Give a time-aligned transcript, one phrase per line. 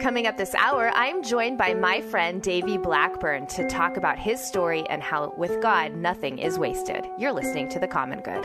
[0.00, 4.40] Coming up this hour, I'm joined by my friend Davey Blackburn to talk about his
[4.40, 7.04] story and how, with God, nothing is wasted.
[7.18, 8.44] You're listening to The Common Good.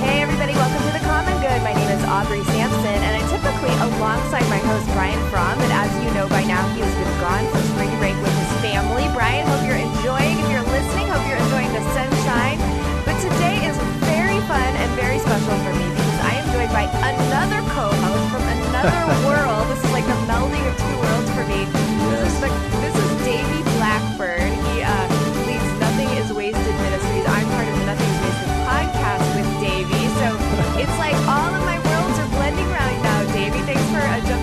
[0.00, 1.60] Hey, everybody, welcome to The Common Good.
[1.62, 5.58] My name is Aubrey Sampson, and I'm typically alongside my host, Brian Fromm.
[5.58, 8.52] But as you know by now, he has been gone for spring break with his
[8.64, 9.04] family.
[9.12, 10.38] Brian, hope you're enjoying.
[10.40, 12.15] If you're listening, hope you're enjoying the sunshine.
[16.94, 19.68] Another co-host from another world.
[19.70, 21.85] This is like the melding of two worlds for me.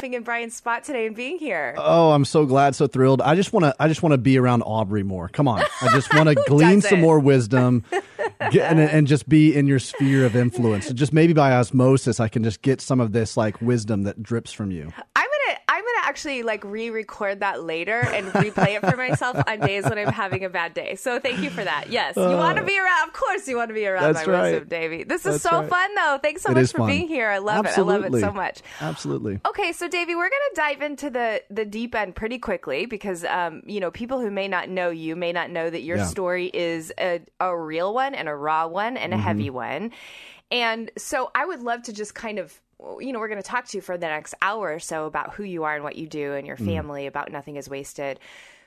[0.04, 1.76] Jumping in Brian's spot today and being here.
[1.78, 3.22] Oh, I'm so glad, so thrilled.
[3.22, 5.30] I just want to I just want to be around Aubrey more.
[5.30, 5.64] Come on.
[5.82, 7.86] I just want to glean some more wisdom
[8.52, 10.90] get, and, and just be in your sphere of influence.
[10.90, 14.22] And just maybe by osmosis I can just get some of this like wisdom that
[14.22, 14.92] drips from you.
[15.16, 19.60] I'm gonna I'm gonna actually like re-record that later and replay it for myself on
[19.60, 20.96] days when I'm having a bad day.
[20.96, 21.90] So thank you for that.
[21.90, 23.08] Yes, you want to be around.
[23.08, 24.52] Of course, you want to be around Uh, That's my right.
[24.52, 25.04] wisdom, Davey.
[25.04, 25.70] This is That's so right.
[25.70, 26.20] fun, though.
[26.22, 26.88] Thanks so It much for fun.
[26.88, 27.30] being here.
[27.30, 27.94] I love Absolutely.
[27.94, 27.98] it.
[27.98, 28.62] I love it so much.
[28.82, 29.40] Absolutely.
[29.46, 33.24] Okay, so Davey, we're going to dive into the the deep end pretty quickly because
[33.26, 36.06] um, you know people who may not know you may not know that your Yeah.
[36.06, 39.24] story is a, a real one and a raw one and a Mm-hmm.
[39.24, 39.92] heavy one,
[40.52, 42.60] and so I would love to just kind of
[43.00, 45.34] you know we're going to talk to you for the next hour or so about
[45.34, 46.66] who you are and what you do and your Mm.
[46.66, 48.20] family about nothing is wasted.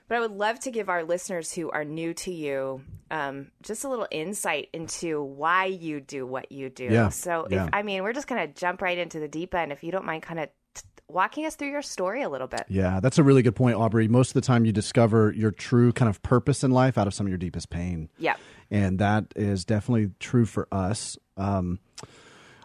[0.09, 3.83] But I would love to give our listeners who are new to you um, just
[3.85, 6.85] a little insight into why you do what you do.
[6.85, 7.65] Yeah, So, yeah.
[7.65, 9.73] if I mean, we're just going to jump right into the deep end.
[9.73, 12.65] If you don't mind, kind of t- walking us through your story a little bit.
[12.69, 14.07] Yeah, that's a really good point, Aubrey.
[14.07, 17.15] Most of the time you discover your true kind of purpose in life out of
[17.15, 18.09] some of your deepest pain.
[18.19, 18.37] Yeah.
[18.71, 21.17] and that is definitely true for us.
[21.37, 21.81] Um,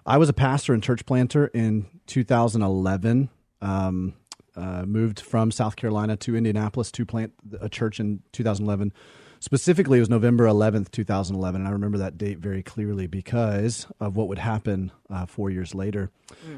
[0.06, 3.30] I was a pastor and church planter in 2011.
[3.62, 4.14] Um,
[4.56, 7.32] uh, moved from South Carolina to Indianapolis to plant
[7.62, 8.92] a church in 2011.
[9.40, 14.16] Specifically, it was November 11th, 2011, and I remember that date very clearly because of
[14.16, 16.12] what would happen uh, four years later.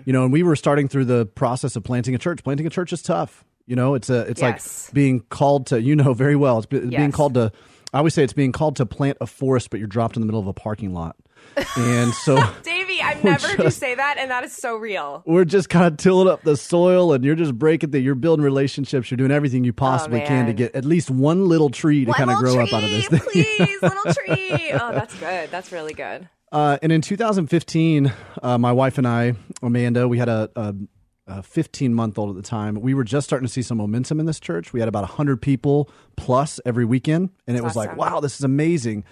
[0.06, 2.44] You know, and we were starting through the process of planting a church.
[2.44, 3.46] Planting a church is tough.
[3.68, 4.88] You know, it's a it's Yes.
[4.88, 5.82] like being called to.
[5.82, 6.58] You know very well.
[6.58, 7.14] It's be- being Yes.
[7.16, 7.52] called to.
[7.94, 10.26] I always say it's being called to plant a forest, but you're dropped in the
[10.26, 11.16] middle of a parking lot.
[11.78, 12.36] And so
[13.04, 15.24] I've never heard you just- say that, and that is so real.
[15.26, 18.00] we're just kind of tilling up the soil, and you're just breaking the.
[18.00, 19.10] You're building relationships.
[19.12, 22.10] You're doing everything you possibly can to Oh, get at least one little tree to
[22.12, 23.20] One kind of grow tree, up out of this thing.
[23.20, 24.72] please, little tree.
[24.74, 25.52] Oh, that's good.
[25.52, 26.28] That's really good.
[26.52, 29.34] Uh, and in 2015, uh, my wife and I,
[29.64, 30.76] Amanda, we had a, a,
[31.26, 32.76] a 15 month old at the time.
[32.80, 34.72] We were just starting to see some momentum in this church.
[34.72, 37.32] We had about 100 people plus every weekend.
[37.48, 39.04] And it was like, wow, this is amazing.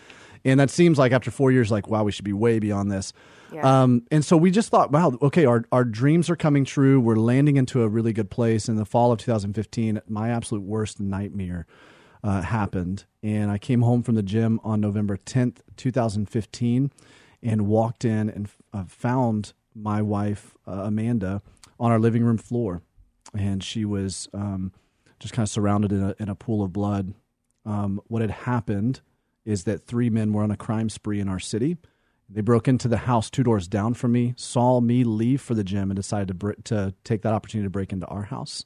[0.45, 3.11] And that seems like after four years, like, wow, we should be way beyond this.
[3.51, 3.83] Yeah.
[3.83, 6.99] Um, and so we just thought, wow, okay, our, our dreams are coming true.
[6.99, 8.69] We're landing into a really good place.
[8.69, 11.65] In the fall of 2015, my absolute worst nightmare
[12.23, 13.05] uh, happened.
[13.23, 16.91] And I came home from the gym on November 10th, 2015,
[17.43, 21.41] and walked in and uh, found my wife, uh, Amanda,
[21.79, 22.81] on our living room floor.
[23.35, 24.71] And she was um,
[25.19, 27.13] just kind of surrounded in a, in a pool of blood.
[27.65, 29.01] Um, what had happened
[29.45, 31.77] is that three men were on a crime spree in our city.
[32.33, 35.63] They broke into the house two doors down from me, saw me leave for the
[35.63, 38.65] gym, and decided to br- to take that opportunity to break into our house.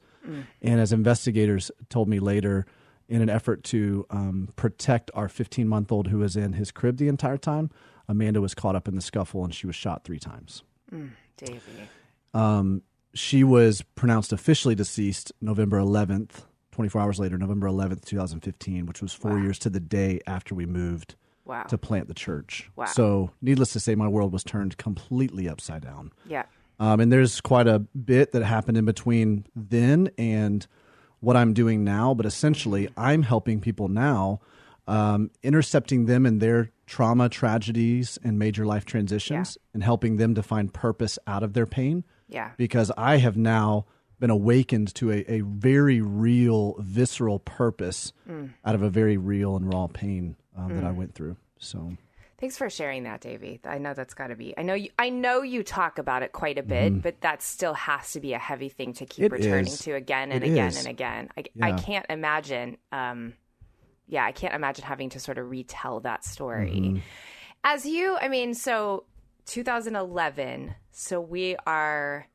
[0.62, 2.66] And as investigators told me later,
[3.08, 6.98] in an effort to um, protect our 15 month old who was in his crib
[6.98, 7.70] the entire time,
[8.08, 10.64] Amanda was caught up in the scuffle and she was shot three times.
[11.38, 11.60] Davey.
[12.34, 12.82] Um,
[13.14, 19.14] she was pronounced officially deceased November 11th, 24 hours later, November 11th, 2015, which was
[19.14, 21.64] four years to the day after we moved Wow.
[21.64, 22.70] to plant the church.
[22.76, 22.86] Wow.
[22.86, 26.12] So, needless to say, my world was turned completely upside down.
[26.28, 26.44] Yeah.
[26.80, 30.66] Um, and there's quite a bit that happened in between then and
[31.20, 32.14] what I'm doing now.
[32.14, 34.42] But essentially, I'm helping people now,
[34.88, 40.44] um, intercepting them in their trauma, tragedies, and major life transitions, and helping them to
[40.44, 42.04] find purpose out of their pain.
[42.28, 42.52] Yeah.
[42.58, 43.86] Because I have now
[44.20, 48.54] been awakened to a, a very real, visceral purpose Mm.
[48.64, 51.38] out of a very real and raw pain uh, that I went through.
[51.60, 51.92] So
[52.38, 53.62] Thanks for sharing that, Davey.
[53.64, 54.54] I know that's got to be.
[54.58, 54.90] I know you.
[55.00, 58.34] I know you talk about it quite a bit, but that still has to be
[58.34, 59.26] a heavy thing to keep.
[59.26, 59.80] It returning is.
[59.80, 60.78] to again and It again is.
[60.80, 61.30] and again.
[61.38, 62.78] I, I can't imagine.
[62.92, 63.34] Um,
[64.08, 66.72] yeah, I can't imagine having to sort of retell that story.
[66.72, 66.98] Mm-hmm.
[67.64, 69.06] As you, I mean, so
[69.46, 70.76] 2011.
[70.92, 72.28] So we are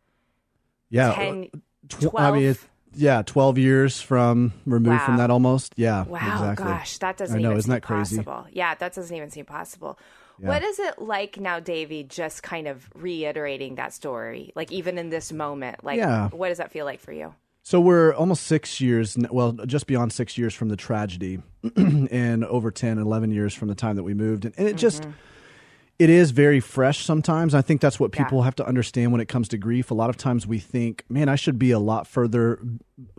[0.89, 1.51] yeah, 10,
[1.89, 2.35] tw- I 12?
[2.35, 2.59] mean, it,
[2.95, 5.75] yeah, twelve years from removed from that almost.
[5.77, 6.67] Yeah, Wow, exactly.
[6.67, 8.17] gosh, that doesn't I know, even isn't seem that crazy?
[8.17, 8.47] possible.
[8.53, 9.99] Yeah, that doesn't even seem possible.
[10.39, 14.53] What is it like now, Davey, just kind of reiterating that story?
[14.57, 16.29] Like even in this moment, like Yeah.
[16.29, 17.35] what does that feel like for you?
[17.63, 21.43] So we're almost six years, well, just beyond six years from the tragedy,
[21.77, 24.47] and over 10, 11 years from the time that we moved.
[24.47, 25.11] And, and it just, mm-hmm.
[26.01, 27.55] It is very fresh sometimes.
[27.55, 28.25] I think that's what Yeah.
[28.25, 29.91] people have to understand when it comes to grief.
[29.91, 32.59] A lot of times we think, man, I should be a lot further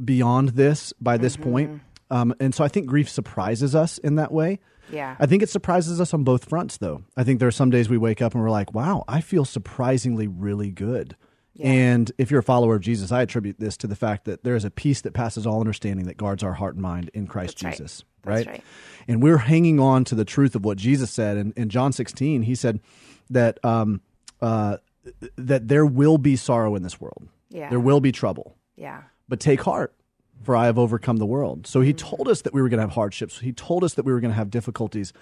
[0.03, 1.81] beyond this by this point.
[2.09, 4.59] Um, and so I think grief surprises us in that way.
[4.91, 5.15] Yeah.
[5.19, 7.03] I think it surprises us on both fronts, though.
[7.15, 9.45] I think there are some days we wake up and we're like, wow, I feel
[9.45, 11.15] surprisingly really good.
[11.63, 14.55] And if you're a follower of Jesus, I attribute this to the fact that there
[14.55, 17.55] is a peace that passes all understanding that guards our heart and mind in Christ
[17.57, 17.71] That's right.
[17.71, 18.03] Jesus.
[18.23, 18.63] That's right.
[19.07, 21.37] And we're hanging on to the truth of what Jesus said.
[21.37, 22.79] In, in John 16, he said
[23.29, 24.01] that, um,
[24.41, 24.77] uh,
[25.35, 27.27] that there will be sorrow in this world.
[27.49, 27.69] Yeah.
[27.69, 29.01] There will be trouble Yeah.
[29.27, 29.93] but take heart
[30.43, 32.81] for i have overcome the world so he told us that we were going to
[32.83, 35.13] have hardships he told us that we were going to have difficulties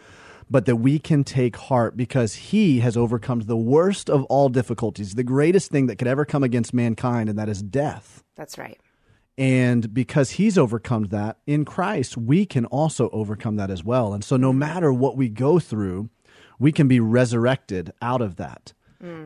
[0.50, 5.16] but that we can take heart because he has overcome the worst of all difficulties
[5.16, 8.80] the greatest thing that could ever come against mankind and that is death That's right.
[9.38, 14.14] and because he's overcome that in Christ, we can also overcome that as well.
[14.14, 16.10] And so, no matter what we go through,
[16.60, 18.74] we can be resurrected out of that.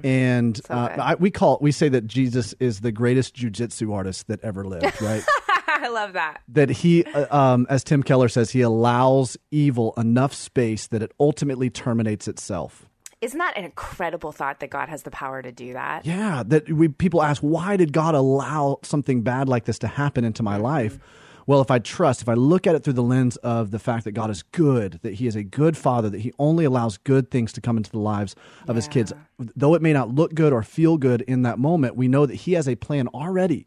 [0.03, 0.89] And uh.
[0.99, 5.01] I, we call we say that Jesus is the greatest jujitsu artist that ever lived,
[5.01, 5.23] right?
[5.83, 6.41] I love that.
[6.47, 11.11] that he, uh, um, as Tim Keller says, he allows evil enough space that it
[11.19, 12.87] ultimately terminates itself.
[13.19, 16.05] Isn't that an incredible thought that God has the power to do that?
[16.05, 20.23] Yeah, that we people ask, why did God allow something bad like this to happen
[20.25, 20.99] into my life?
[21.45, 24.05] Well, if I trust, if I look at it through the lens of the fact
[24.05, 27.31] that God is good, that He is a good Father, that He only allows good
[27.31, 28.35] things to come into the lives
[28.67, 31.95] of His kids, though it may not look good or feel good in that moment,
[31.97, 33.65] we know that He has a plan already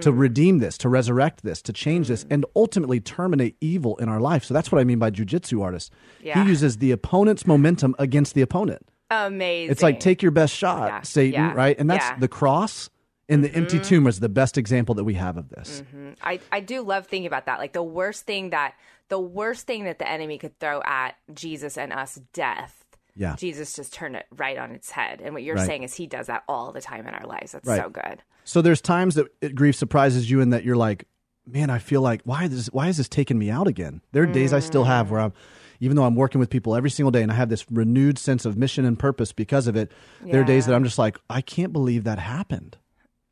[0.00, 2.28] to redeem this, to resurrect this, to change this, mm.
[2.32, 4.44] and ultimately terminate evil in our life.
[4.44, 5.92] So that's what I mean by jujitsu artist.
[6.22, 6.42] Yeah.
[6.42, 8.86] He uses the opponent's momentum against the opponent.
[9.10, 9.70] Amazing.
[9.70, 11.78] It's like take your best shot, Yeah, Satan, yeah, right?
[11.78, 12.90] And that's the cross
[13.28, 13.84] and the empty mm-hmm.
[13.84, 15.82] tomb is the best example that we have of this.
[15.82, 16.12] Mm-hmm.
[16.22, 17.58] I, I do love thinking about that.
[17.58, 18.74] Like the worst thing that
[19.08, 22.84] the worst thing that the enemy could throw at Jesus and us, death.
[23.18, 23.34] Yeah.
[23.36, 25.20] Jesus just turned it right on its head.
[25.22, 25.66] And what you're Right.
[25.66, 27.52] saying is he does that all the time in our lives.
[27.52, 27.82] That's Right.
[27.82, 28.22] so good.
[28.44, 31.04] So there's times that it, grief surprises you and that you're like,
[31.46, 34.00] man, I feel like why this why is this taking me out again?
[34.12, 35.32] There are days I still have where I'm
[35.80, 38.44] even though I'm working with people every single day and I have this renewed sense
[38.44, 39.92] of mission and purpose because of it,
[40.24, 42.76] there are days that I'm just like, I can't believe that happened.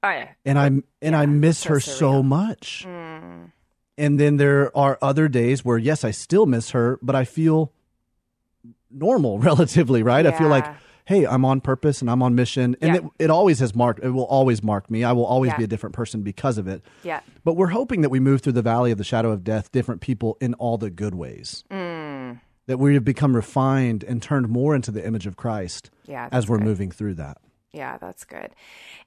[0.03, 0.29] Oh yeah.
[0.45, 0.71] and I
[1.03, 1.99] and I miss so her surreal.
[1.99, 2.85] so much.
[2.89, 3.53] Mm.
[3.99, 7.73] And then there are other days where yes, I still miss her, but I feel
[8.97, 10.27] normal relatively, right?
[10.27, 10.67] I feel like
[11.09, 13.01] hey, I'm on purpose and I'm on mission, and Yeah.
[13.21, 14.03] it, it always has marked.
[14.03, 15.05] It will always mark me.
[15.05, 15.59] I will always Yeah.
[15.59, 16.83] be a different person because of it.
[17.05, 17.21] Yeah.
[17.45, 20.01] But we're hoping that we move through the valley of the shadow of death, different
[20.01, 21.63] people in all the good ways.
[21.71, 22.41] Mm.
[22.67, 26.49] That we have become refined and turned more into the image of Christ Yeah, as
[26.49, 26.65] we're good.
[26.67, 27.39] moving through that.
[27.73, 28.51] Yeah, that's good.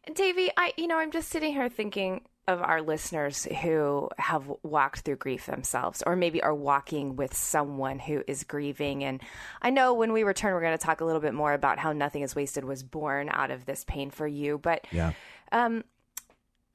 [0.05, 4.51] And Davey, I you know, I'm just sitting here thinking of our listeners who have
[4.63, 9.21] walked through grief themselves or maybe are walking with someone who is grieving and
[9.61, 11.93] I know when we return we're going to talk a little bit more about how
[11.93, 15.13] nothing is wasted was born out of this pain for you, but Yeah.
[15.51, 15.83] Um,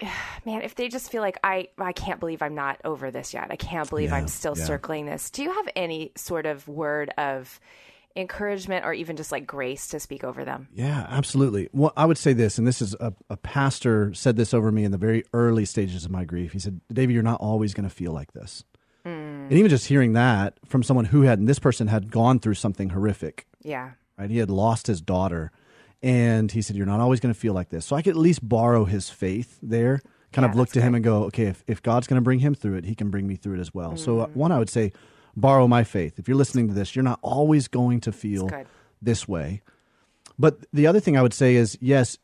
[0.44, 3.48] man, if they just feel like I I can't believe I'm not over this yet.
[3.50, 4.64] I can't believe Yeah, I'm still yeah.
[4.64, 5.30] circling this.
[5.30, 7.60] Do you have any sort of word of
[8.16, 10.68] encouragement or even just like grace to speak over them?
[10.73, 11.68] Yeah, absolutely.
[11.73, 14.85] Well, I would say this, and this is a, a pastor said this over me
[14.85, 16.52] in the very early stages of my grief.
[16.52, 18.64] He said, David, you're not always going to feel like this.
[19.06, 22.54] And even just hearing that from someone who had, and this person had gone through
[22.54, 23.90] something horrific, Yeah.
[24.16, 24.30] right?
[24.30, 25.52] He had lost his daughter.
[26.02, 27.85] And he said, You're not always going to feel like this.
[27.85, 30.00] So I could at least borrow his faith there,
[30.33, 32.38] kind Yeah, of look to him and go, Okay, if, if God's going to bring
[32.38, 33.97] him through it, he can bring me through it as well.
[33.99, 34.92] So, uh, one, I would say,
[35.36, 36.18] borrow my faith.
[36.18, 38.50] If you're listening to this, you're not always going to feel
[39.02, 39.62] this way.
[40.38, 42.18] But the other thing I would say is, yes,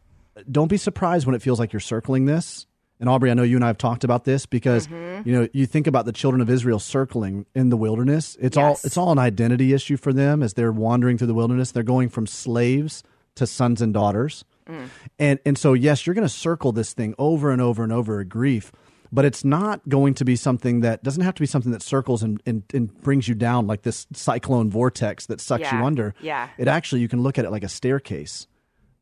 [0.50, 2.66] don't be surprised when it feels like you're circling this.
[2.98, 5.28] And Aubrey, I know you and I have talked about this because Mm-hmm.
[5.28, 8.36] you know you think about the children of Israel circling in the wilderness.
[8.40, 11.72] It's all it's all an identity issue for them as they're wandering through the wilderness.
[11.72, 13.02] They're going from slaves
[13.36, 14.88] to sons and daughters, Mm.
[15.18, 18.20] and and so yes, you're going to circle this thing over and over and over.
[18.20, 18.70] A grief,
[19.12, 22.22] but it's not going to be something that doesn't have to be something that circles
[22.22, 25.78] and, and, and brings you down like this cyclone vortex that sucks Yeah.
[25.80, 26.14] you under.
[26.20, 26.48] Yeah.
[26.58, 28.46] It actually, you can look at it like a staircase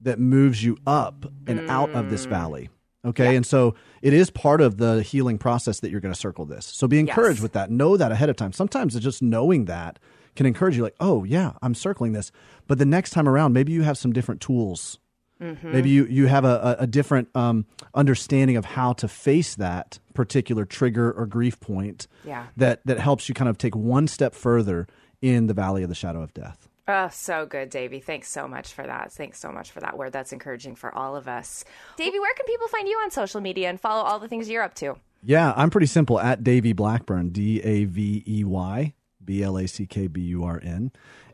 [0.00, 2.30] that moves you up and out of this mm.
[2.30, 2.70] valley.
[3.04, 3.36] Okay.
[3.36, 6.66] And so it is part of the healing process that you're going to circle this.
[6.66, 7.42] So be encouraged Yes.
[7.42, 7.70] with that.
[7.70, 8.52] Know that ahead of time.
[8.52, 9.98] Sometimes it's just knowing that
[10.36, 12.30] can encourage you, like, oh, yeah, I'm circling this.
[12.68, 14.98] But the next time around, maybe you have some different tools.
[15.40, 17.64] Maybe you, you have a, a, a different um,
[17.95, 22.47] understanding of how to face that particular trigger or grief point Yeah.
[22.57, 24.87] that, that helps you kind of take one step further
[25.23, 26.68] in the valley of the shadow of death.
[26.90, 28.00] Oh, so good, Davey.
[28.00, 29.12] Thanks so much for that.
[29.12, 30.12] Thanks so much for that word.
[30.12, 31.64] That's encouraging for all of us.
[31.97, 34.62] Davey, where can people find you on social media and follow all the things you're
[34.62, 34.97] up to?
[35.23, 39.66] Yeah, I'm pretty simple at Davey Blackburn, D A V E Y B L A
[39.68, 40.90] C K B U R N,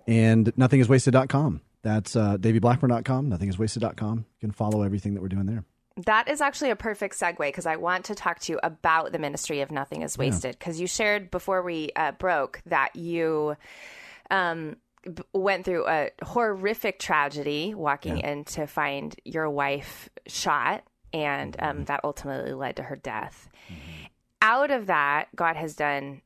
[0.09, 1.61] and nothingiswasted.com.
[1.85, 4.19] That's uh, daveyblackburn.com, nothingiswasted.com.
[4.19, 5.65] You can follow everything that we're doing there.
[6.07, 9.19] That is actually a perfect segue because I want to talk to you about the
[9.21, 10.59] ministry of Nothing is Wasted.
[10.59, 13.57] Because you shared before we uh, broke that you
[14.31, 21.55] um, b- went through a horrific tragedy walking in to find your wife shot, and
[21.61, 23.49] um, that ultimately led to her death.
[24.43, 26.23] Out of that, God has done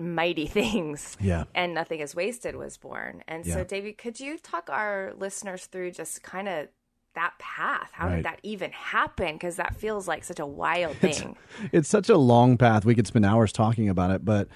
[0.00, 1.16] mighty things.
[1.20, 1.44] Yeah.
[1.54, 3.22] And Nothing is Wasted was born.
[3.28, 3.64] And so, Yeah.
[3.64, 6.68] David, could you talk our listeners through just kind of
[7.14, 7.90] that path?
[7.92, 8.16] How Right.
[8.16, 9.34] did that even happen?
[9.34, 11.36] Because that feels like such a wild thing.
[11.72, 12.84] It's such a long path.
[12.84, 14.48] We could spend hours talking about it, but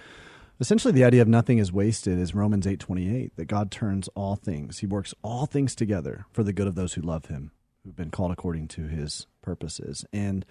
[0.60, 4.78] essentially the idea of nothing is wasted is Romans 8:28 that God turns all things.
[4.78, 7.50] He works all things together for the good of those who love him,
[7.82, 10.04] who've been called according to his purposes.
[10.12, 10.46] And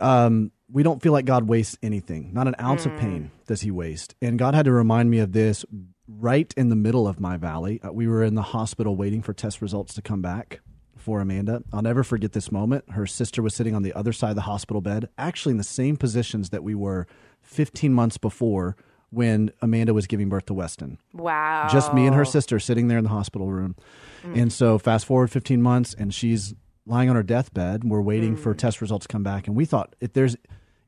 [0.00, 2.30] um, we don't feel like God wastes anything.
[2.32, 3.46] Not an ounce of pain mm.
[3.46, 4.14] does he waste.
[4.22, 5.64] And God had to remind me of this
[6.08, 7.80] right in the middle of my valley.
[7.82, 10.60] Uh, we were in the hospital waiting for test results to come back
[10.96, 11.62] for Amanda.
[11.72, 12.90] I'll never forget this moment.
[12.90, 15.64] Her sister was sitting on the other side of the hospital bed, actually in the
[15.64, 17.06] same positions that we were
[17.42, 18.76] 15 months before
[19.10, 21.68] when Amanda was giving birth to Weston Wow.
[21.70, 23.76] just me and her sister sitting there in the hospital room.
[24.22, 24.42] Mm.
[24.42, 26.54] And so fast forward 15 months and she's
[26.86, 27.84] lying on her deathbed.
[27.84, 28.58] We're waiting for mm.
[28.58, 30.36] test results to come back and we thought if there's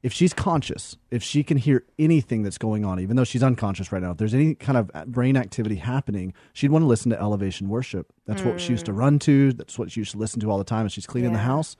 [0.04, 3.90] if she's conscious, if she can hear anything that's going on, even though she's unconscious
[3.90, 7.18] right now, if there's any kind of brain activity happening, she'd want to listen to
[7.18, 8.12] elevation worship.
[8.26, 9.54] That's what she used to run to.
[9.54, 11.74] That's what she used to listen to all the time as she's cleaning the house.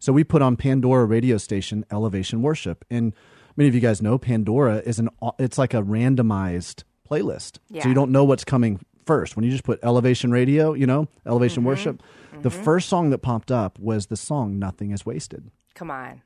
[0.00, 3.14] So we put on Pandora radio station Elevation Worship, and
[3.56, 7.58] many of you guys know Pandora is an it's like a randomized playlist.
[7.70, 7.84] Yeah.
[7.84, 9.34] So you don't know what's coming first.
[9.34, 11.68] When you just put Elevation Radio, you know Elevation Mm-hmm.
[11.68, 12.02] Worship,
[12.42, 16.20] the first song that popped up was the song "Nothing Is Wasted," Come on.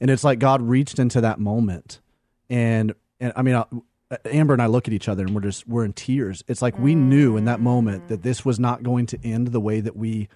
[0.00, 2.00] And it's like God reached into that moment,
[2.50, 3.54] and and I mean.
[3.56, 3.64] I,
[4.26, 6.44] Amber and I look at each other and we're just we're in tears.
[6.46, 9.58] It's like we knew in that moment that this was not going to end the
[9.58, 10.28] way that we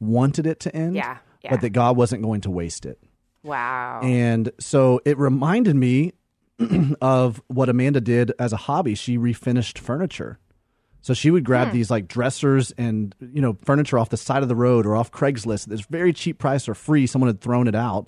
[0.00, 1.50] wanted it to end, Yeah, yeah.
[1.50, 2.98] but that God wasn't going to waste it.
[3.42, 4.00] Wow.
[4.02, 6.12] And so it reminded me
[7.02, 8.94] of what Amanda did as a hobby.
[8.94, 10.38] She refinished furniture.
[11.02, 11.46] So she would Hmm.
[11.46, 14.96] grab these like dressers and you know furniture off the side of the road or
[14.96, 15.66] off Craigslist.
[15.66, 17.06] That's very cheap price or free.
[17.06, 18.06] Someone had thrown it out,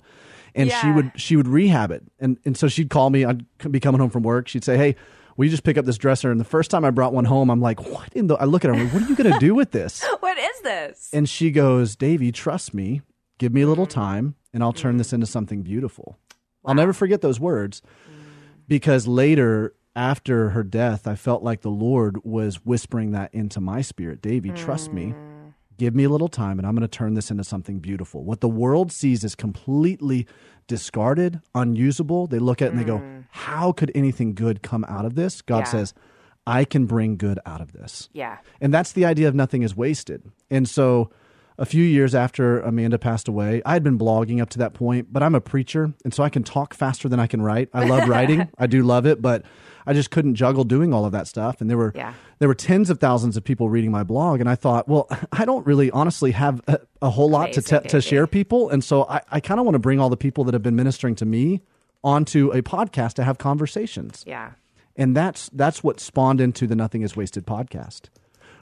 [0.55, 2.03] and she would she would rehab it.
[2.19, 3.25] And and so she'd call me.
[3.25, 4.47] I'd be coming home from work.
[4.47, 4.95] She'd say, "Hey,
[5.37, 7.49] will you just pick up this dresser?" And the first time I brought one home,
[7.49, 8.75] I'm like, "What in the?" I look at her.
[8.75, 11.09] I'm like, "What are you going to do with this?" what is this?
[11.13, 13.01] And she goes, Davey, trust me.
[13.37, 13.91] Give me a little mm.
[13.91, 15.13] time and I'll turn this mm.
[15.13, 16.17] into something beautiful.
[16.65, 18.13] I'll never forget those words mm.
[18.67, 23.81] because later, after her death, I felt like the Lord was whispering that into my
[23.81, 24.21] spirit.
[24.21, 25.13] Davey, trust me.
[25.81, 28.23] Give me a little time and I'm going to turn this into something beautiful.
[28.23, 30.27] What the world sees is completely
[30.67, 32.27] discarded, unusable.
[32.27, 33.25] They look at it and they go, mm.
[33.31, 35.41] How could anything good come out of this?
[35.41, 35.63] God Yeah.
[35.63, 35.95] says,
[36.45, 38.09] I can bring good out of this.
[38.13, 38.37] Yeah.
[38.61, 40.21] And that's the idea of nothing is wasted.
[40.51, 41.09] And so
[41.57, 45.11] a few years after Amanda passed away, I had been blogging up to that point,
[45.11, 47.69] but I'm a preacher, and so I can talk faster than I can write.
[47.73, 48.49] I love writing.
[48.59, 49.43] I do love it, but
[49.85, 51.61] I just couldn't juggle doing all of that stuff.
[51.61, 52.13] And there were Yeah.
[52.39, 55.45] there were tens of thousands of people reading my blog, and I thought, well, I
[55.45, 58.83] don't really honestly have a, a whole lot to Amazing, te- to share people, and
[58.83, 61.15] so I, I kind of want to bring all the people that have been ministering
[61.15, 61.61] to me
[62.03, 64.51] onto a podcast to have conversations Yeah.
[64.95, 68.09] and that's that's what spawned into the Nothing Is Wasted podcast.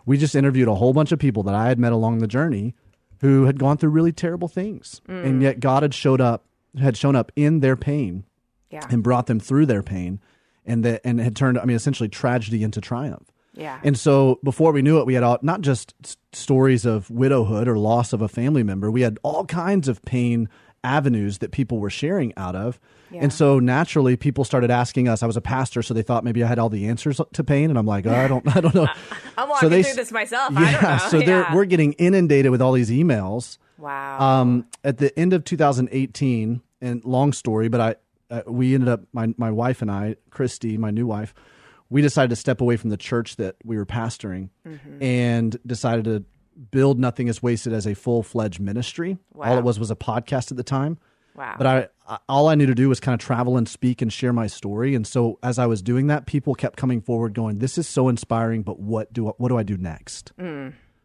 [0.05, 2.75] We just interviewed a whole bunch of people that I had met along the journey
[3.21, 5.25] who had gone through really terrible things, Mm.
[5.25, 6.45] and yet God had showed up
[6.77, 8.23] had shown up in their pain
[8.69, 8.85] Yeah.
[8.89, 10.19] and brought them through their pain,
[10.69, 13.27] and that and had turned I mean essentially tragedy into triumph.
[13.53, 13.79] Yeah.
[13.83, 17.67] And so before we knew it, we had all, not just s- stories of widowhood
[17.67, 18.89] or loss of a family member.
[18.89, 20.47] We had all kinds of pain
[20.81, 22.79] avenues that people were sharing out of.
[23.11, 23.21] Yeah.
[23.23, 26.41] And so naturally people started asking us, I was a pastor, so they thought maybe
[26.41, 27.69] I had all the answers to pain.
[27.69, 28.87] And I'm like, oh, I don't, I don't know.
[29.37, 30.53] I'm walking they through this myself.
[30.53, 30.59] Yeah.
[30.59, 30.97] I don't know.
[31.09, 31.55] So they're, Yeah.
[31.55, 33.57] we're getting inundated with all these emails.
[33.77, 34.19] wow.
[34.21, 37.95] Um, at the end of 2018, and long story, but I
[38.29, 41.33] uh, we ended up my my wife and I, Christy, my new wife,
[41.89, 44.49] we decided to step away from the church that we were pastoring,
[45.01, 46.23] and decided to
[46.71, 49.17] build Nothing Is Wasted as a full fledged ministry.
[49.51, 50.97] All it was was a podcast at the time.
[51.35, 51.55] Wow.
[51.57, 54.11] But I, I all I knew to do was kind of travel and speak and
[54.11, 54.93] share my story.
[54.93, 58.09] And so as I was doing that, people kept coming forward, going, "This is so
[58.09, 60.33] inspiring, but what do what do I do next?"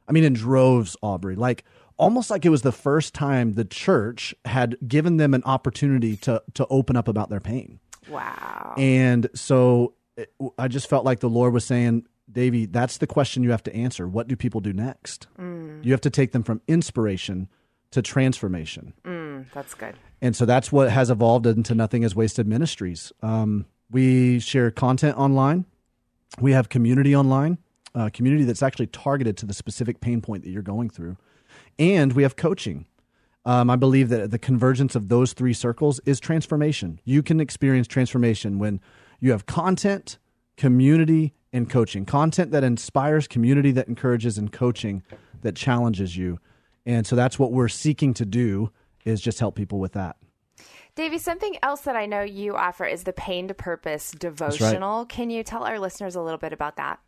[0.07, 1.65] I mean, in droves, Aubrey, like
[1.97, 6.43] almost like it was the first time the church had given them an opportunity to
[6.55, 7.81] to open up about their pain.
[8.09, 8.75] wow.
[8.77, 13.43] And so it, I just felt like the Lord was saying, Davey, that's the question
[13.43, 14.09] you have to answer.
[14.09, 15.27] What do people do next?
[15.39, 17.49] You have to take them from inspiration
[17.91, 18.95] to transformation.
[19.53, 19.95] That's good.
[20.21, 23.13] And so that's what has evolved into Nothing is Wasted Ministries.
[23.23, 25.67] Um, we share content online.
[26.41, 27.59] We have community online,
[27.95, 31.17] uh, community that's actually targeted to the specific pain point that you're going through.
[31.79, 32.87] And we have coaching.
[33.45, 37.01] Um, I believe that the convergence of those three circles is transformation.
[37.05, 38.81] You can experience transformation when
[39.21, 40.19] you have content,
[40.57, 42.07] community, and coaching.
[42.07, 45.03] Content that inspires, community that encourages, and coaching
[45.43, 46.39] that challenges you.
[46.87, 48.71] And so that's what we're seeking to do
[49.05, 50.17] is just help people with that.
[50.95, 55.05] Davey, something else that I know you offer is the Pain to Purpose devotional.
[55.07, 57.01] Can you tell our listeners a little bit about that?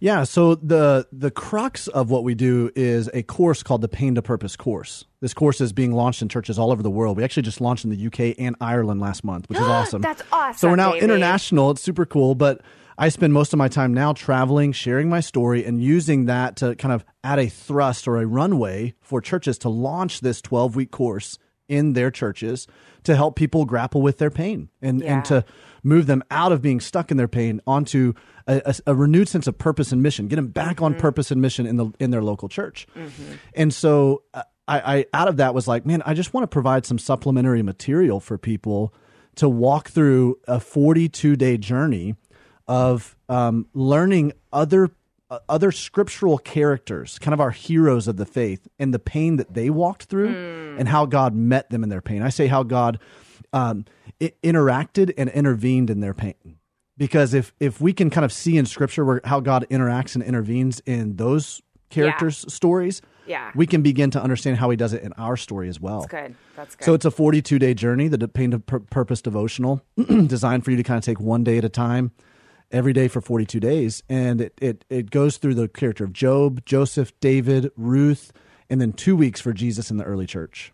[0.00, 4.14] Yeah, so the the crux of what we do is a course called the Pain
[4.16, 5.04] to Purpose course.
[5.20, 7.16] This course is being launched in churches all over the world.
[7.16, 10.02] We actually just launched in the UK and Ireland last month, which is awesome.
[10.02, 11.04] That's awesome, So we're now Davey.
[11.04, 11.70] international.
[11.70, 12.60] It's super cool, but
[12.98, 16.74] I spend most of my time now traveling, sharing my story, and using that to
[16.76, 20.90] kind of add a thrust or a runway for churches to launch this 12 week
[20.90, 21.38] course
[21.68, 22.66] in their churches
[23.04, 25.14] to help people grapple with their pain and, Yeah.
[25.16, 25.44] and to
[25.82, 28.12] move them out of being stuck in their pain onto
[28.46, 30.84] a, a, a renewed sense of purpose and mission, get them back Mm-hmm.
[30.84, 32.86] on purpose and mission in the in their local church.
[33.54, 36.48] And so uh, I, I out of that was like, man, I just want to
[36.48, 38.94] provide some supplementary material for people
[39.36, 42.14] to walk through a 42 day journey
[42.68, 44.90] of um, learning other
[45.30, 49.54] uh, other scriptural characters, kind of our heroes of the faith, and the pain that
[49.54, 52.22] they walked through, and how God met them in their pain.
[52.22, 52.98] I say how God
[53.52, 53.84] um,
[54.42, 56.58] interacted and intervened in their pain,
[56.96, 60.22] because if if we can kind of see in Scripture where how God interacts and
[60.24, 63.50] intervenes in those characters' stories, Yeah.
[63.54, 66.00] we can begin to understand how He does it in our story as well.
[66.00, 66.34] That's good.
[66.56, 66.84] That's good.
[66.84, 69.82] So it's a 42 day journey, the Pain to Pur- Purpose devotional,
[70.26, 72.12] designed for you to kind of take one day at a time,
[72.70, 74.02] every day for 42 days.
[74.08, 78.32] And it, it, it goes through the character of Job, Joseph, David, Ruth,
[78.72, 80.72] and then two weeks for Jesus in the early church.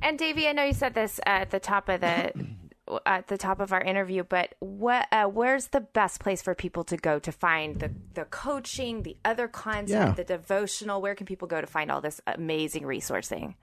[0.00, 2.32] And Davey, I know you said this at the top of the
[3.06, 6.84] at the top of our interview, but what uh, where's the best place for people
[6.84, 10.12] to go to find the the coaching, the other content, Yeah.
[10.12, 11.02] the devotional?
[11.02, 13.54] Where can people go to find all this amazing resourcing?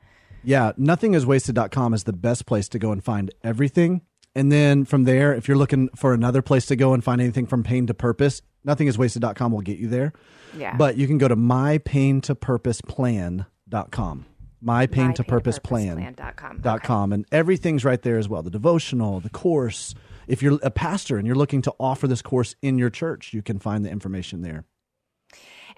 [0.44, 4.02] Yeah, nothingiswasted.com is the best place to go and find everything.
[4.38, 7.48] And then from there, if you're looking for another place to go and find anything
[7.48, 10.14] from pain to purpose, nothingiswasted.com will get you there.
[10.56, 10.78] Yeah.
[10.78, 13.46] But you can go to mypaintopurposeplan.com.
[13.76, 14.26] Mypaintopurposeplan.com.
[14.64, 16.62] MyPainToPurposePlan.com.
[16.62, 19.94] dot com and everything's right there as well the devotional the course
[20.26, 23.44] if you're a pastor and you're looking to offer this course in your church you
[23.44, 24.66] can find the information there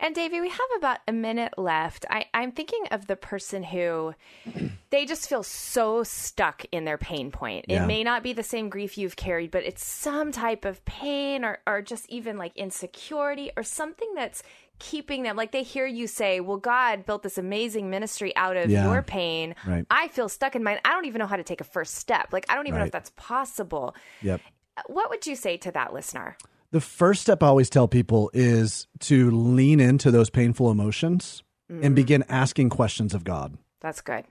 [0.02, 2.06] And Davey, we have about a minute left.
[2.10, 4.16] I, I'm thinking of the person who
[4.92, 7.66] they just feel so stuck in their pain point.
[7.68, 11.44] It may not be the same grief you've carried, but it's some type of pain
[11.44, 14.42] or, or just even like insecurity or something that's
[14.80, 18.70] keeping them like they hear you say, Well, God built this amazing ministry out of
[18.72, 18.90] Yeah.
[18.90, 19.54] your pain.
[19.68, 19.86] Right.
[19.92, 20.80] I feel stuck in mine.
[20.86, 22.30] I don't even know how to take a first step.
[22.32, 23.94] Like I don't even know if that's possible.
[24.22, 24.40] yep
[24.88, 26.38] What would you say to that listener?
[26.72, 31.92] The first step i always tell people is to lean into those painful emotions and
[31.92, 31.96] mm.
[31.96, 33.58] begin asking questions of god.
[33.82, 34.26] That's good.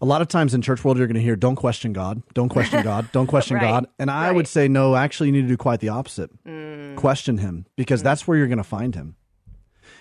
[0.00, 2.22] a lot of times in church world you're going to hear don't question god.
[2.34, 3.10] Don't question god.
[3.12, 3.86] Don't question Right, god.
[3.98, 4.36] And i right.
[4.36, 6.30] would say no actually you need to do quite the opposite.
[6.44, 6.96] Mm.
[6.96, 8.04] Question him because mm.
[8.04, 9.16] that's where you're going to find him.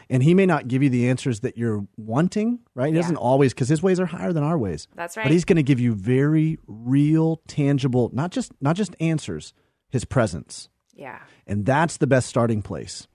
[0.10, 2.88] And he may not give you the answers that you're wanting right?
[2.88, 3.02] He Yeah.
[3.02, 4.88] doesn't always because his ways are higher than our ways.
[4.96, 5.24] That's right.
[5.24, 9.54] but he's going to give you very real tangible not just not just answers
[9.90, 11.20] his presence Yeah.
[11.46, 13.08] and that's the best starting place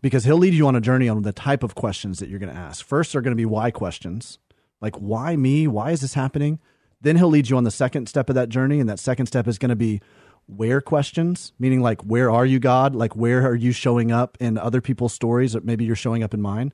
[0.00, 2.52] because he'll lead you on a journey on the type of questions that you're going
[2.52, 2.84] to ask.
[2.86, 4.38] First, they're going to be why questions,
[4.80, 5.66] like why me?
[5.66, 6.60] Why is this happening?
[7.00, 8.80] Then he'll lead you on the second step of that journey.
[8.80, 10.00] And that second step is going to be
[10.46, 12.94] where questions, meaning like, where are you, God?
[12.94, 15.56] Like, where are you showing up in other people's stories?
[15.56, 16.72] Or maybe you're showing up in mine.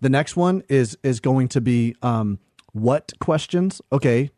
[0.00, 2.38] The next one is is going to be um,
[2.72, 3.80] what questions?
[3.90, 4.30] Okay,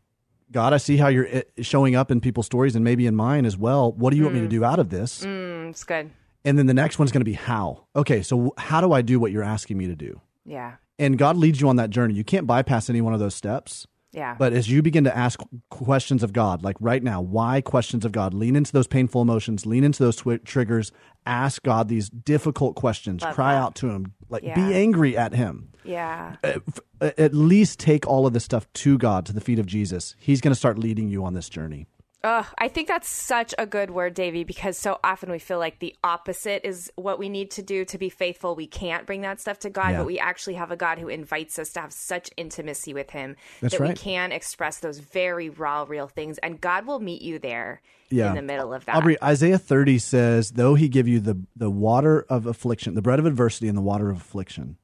[0.50, 3.44] God, I see how you're eh, showing up in people's stories and maybe in mine
[3.44, 3.92] as well.
[3.92, 5.24] What do you want me to do out of this?
[5.24, 6.10] Mm, it's good.
[6.44, 7.84] And then the next one's going to be how.
[7.94, 10.20] Okay, so how do I do what you're asking me to do?
[10.44, 10.76] Yeah.
[10.98, 12.14] And God leads you on that journey.
[12.14, 13.86] You can't bypass any one of those steps.
[14.12, 14.36] Yeah.
[14.38, 15.38] But as you begin to ask
[15.70, 18.32] questions of God, like right now, why questions of God?
[18.32, 20.92] Lean into those painful emotions, lean into those triggers,
[21.26, 23.60] ask God these difficult questions, Love cry that.
[23.60, 24.54] out to Him, like Yeah.
[24.54, 25.68] be angry at Him.
[25.84, 26.36] yeah.
[26.42, 26.58] Uh,
[27.00, 30.14] uh, at least take all of this stuff to God, to the feet of Jesus.
[30.18, 31.86] He's going to start leading you on this journey.
[32.24, 35.78] Ugh, I think that's such a good word, Davey, because so often we feel like
[35.78, 38.56] the opposite is what we need to do to be faithful.
[38.56, 39.98] We can't bring that stuff to God, Yeah.
[39.98, 43.36] but we actually have a God who invites us to have such intimacy with Him
[43.60, 47.38] That's that we can express those very raw, real things, and God will meet you
[47.38, 48.30] there Yeah.
[48.30, 48.96] in the middle of that.
[48.96, 53.20] Aubrey, Isaiah 30 says, though he give you the, the water of affliction, the bread
[53.20, 54.76] of adversity and the water of affliction,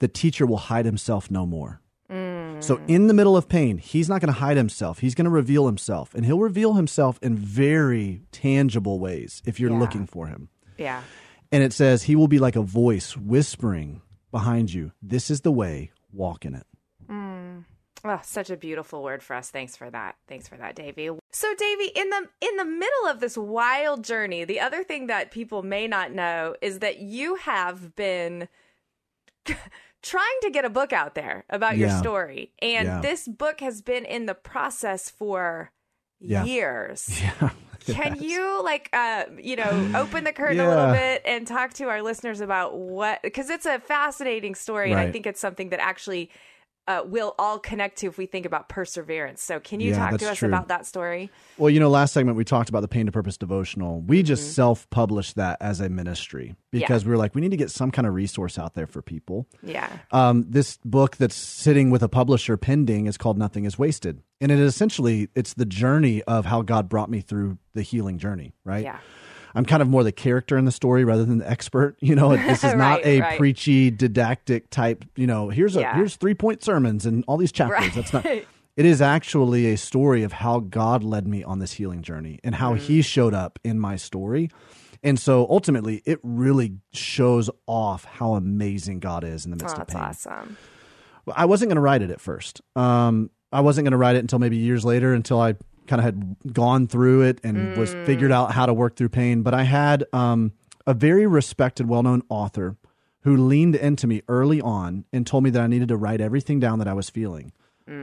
[0.00, 1.80] the teacher will hide himself no more.
[2.66, 4.98] So in the middle of pain, he's not going to hide himself.
[5.00, 6.14] He's going to reveal himself.
[6.14, 9.78] And he'll reveal himself in very tangible ways if you're Yeah.
[9.78, 10.48] looking for him.
[10.78, 11.02] yeah.
[11.52, 15.52] And it says, he will be like a voice whispering behind you, This is the
[15.52, 16.66] way, walk in it.
[18.06, 19.50] Oh, such a beautiful word for us.
[19.50, 20.16] Thanks for that.
[20.28, 21.08] Thanks for that, Davey.
[21.32, 25.30] So, Davey, in the in the middle of this wild journey, the other thing that
[25.30, 28.48] people may not know is that you have been
[30.04, 33.00] trying to get a book out there about your story, and Yeah.
[33.00, 35.72] this book has been in the process for
[36.20, 36.44] Yeah.
[36.44, 37.08] years.
[37.86, 37.94] Yeah.
[37.96, 41.84] Can you like uh you know open the curtain a little bit and talk to
[41.90, 45.80] our listeners about what because it's a fascinating story and I think it's something that
[45.80, 46.30] actually
[46.86, 49.42] uh, we'll all connect to if we think about perseverance.
[49.42, 50.48] So can you Yeah, talk to us true.
[50.48, 51.30] about that story?
[51.56, 54.00] Well, you know, last segment we talked about the Pain to Purpose devotional.
[54.02, 54.26] We Mm-hmm.
[54.26, 57.70] just self published that as a ministry because we were like, we need to get
[57.70, 59.46] some kind of resource out there for people.
[59.62, 59.88] Yeah.
[60.12, 64.20] Um, this book that's sitting with a publisher pending is called Nothing is Wasted.
[64.40, 68.18] And it is essentially it's the journey of how God brought me through the healing
[68.18, 68.82] journey, right?
[68.84, 68.98] Yeah.
[69.54, 71.96] I'm kind of more the character in the story rather than the expert.
[72.00, 73.38] You know, this is not Right, a right.
[73.38, 75.04] preachy, didactic type.
[75.16, 75.94] You know, here's a Yeah.
[75.96, 77.78] here's three point sermons and all these chapters.
[77.80, 77.94] Right.
[77.94, 78.26] That's not.
[78.76, 82.56] It is actually a story of how God led me on this healing journey and
[82.56, 83.04] how He Mm.
[83.04, 84.50] showed up in my story.
[85.00, 89.82] And so ultimately, it really shows off how amazing God is in the midst Oh,
[89.82, 90.02] of that's pain.
[90.02, 90.56] awesome.
[91.36, 92.62] I wasn't going to write it at first.
[92.74, 95.54] Um, I wasn't going to write it until maybe years later, until I
[95.86, 99.42] kind of had gone through it and was figured out how to work through pain.
[99.42, 100.52] But I had um,
[100.86, 102.76] a very respected, well-known author
[103.22, 106.60] who leaned into me early on and told me that I needed to write everything
[106.60, 107.52] down that I was feeling.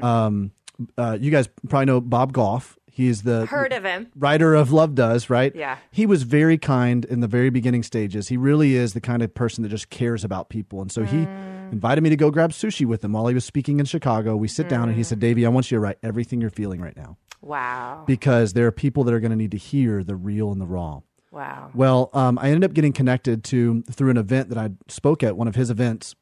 [0.02, 0.52] Um,
[0.98, 2.78] uh, you guys probably know Bob Goff.
[2.94, 4.08] He's the Heard of him.
[4.17, 5.56] writer of Love Does, right?
[5.56, 5.78] Yeah.
[5.91, 8.28] He was very kind in the very beginning stages.
[8.28, 10.82] He really is the kind of person that just cares about people.
[10.82, 11.72] And so he Mm.
[11.72, 14.36] invited me to go grab sushi with him while he was speaking in Chicago.
[14.36, 14.98] We sit down and Mm.
[14.98, 18.04] he said, Davey, I want you to write everything you're feeling right now Wow.
[18.06, 20.65] because there are people that are going to need to hear the real and the
[20.65, 21.01] raw.
[21.32, 21.71] Wow.
[21.73, 25.38] Well, um, I ended up getting connected to through an event that I spoke at
[25.38, 26.13] one of his events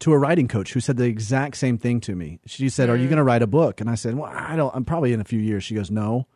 [0.00, 2.38] to a writing coach who said the exact same thing to me.
[2.46, 4.74] She said, "Are you going to write a book?" And I said, "Well, I don't.
[4.74, 6.26] I'm probably in a few years." She goes, "No,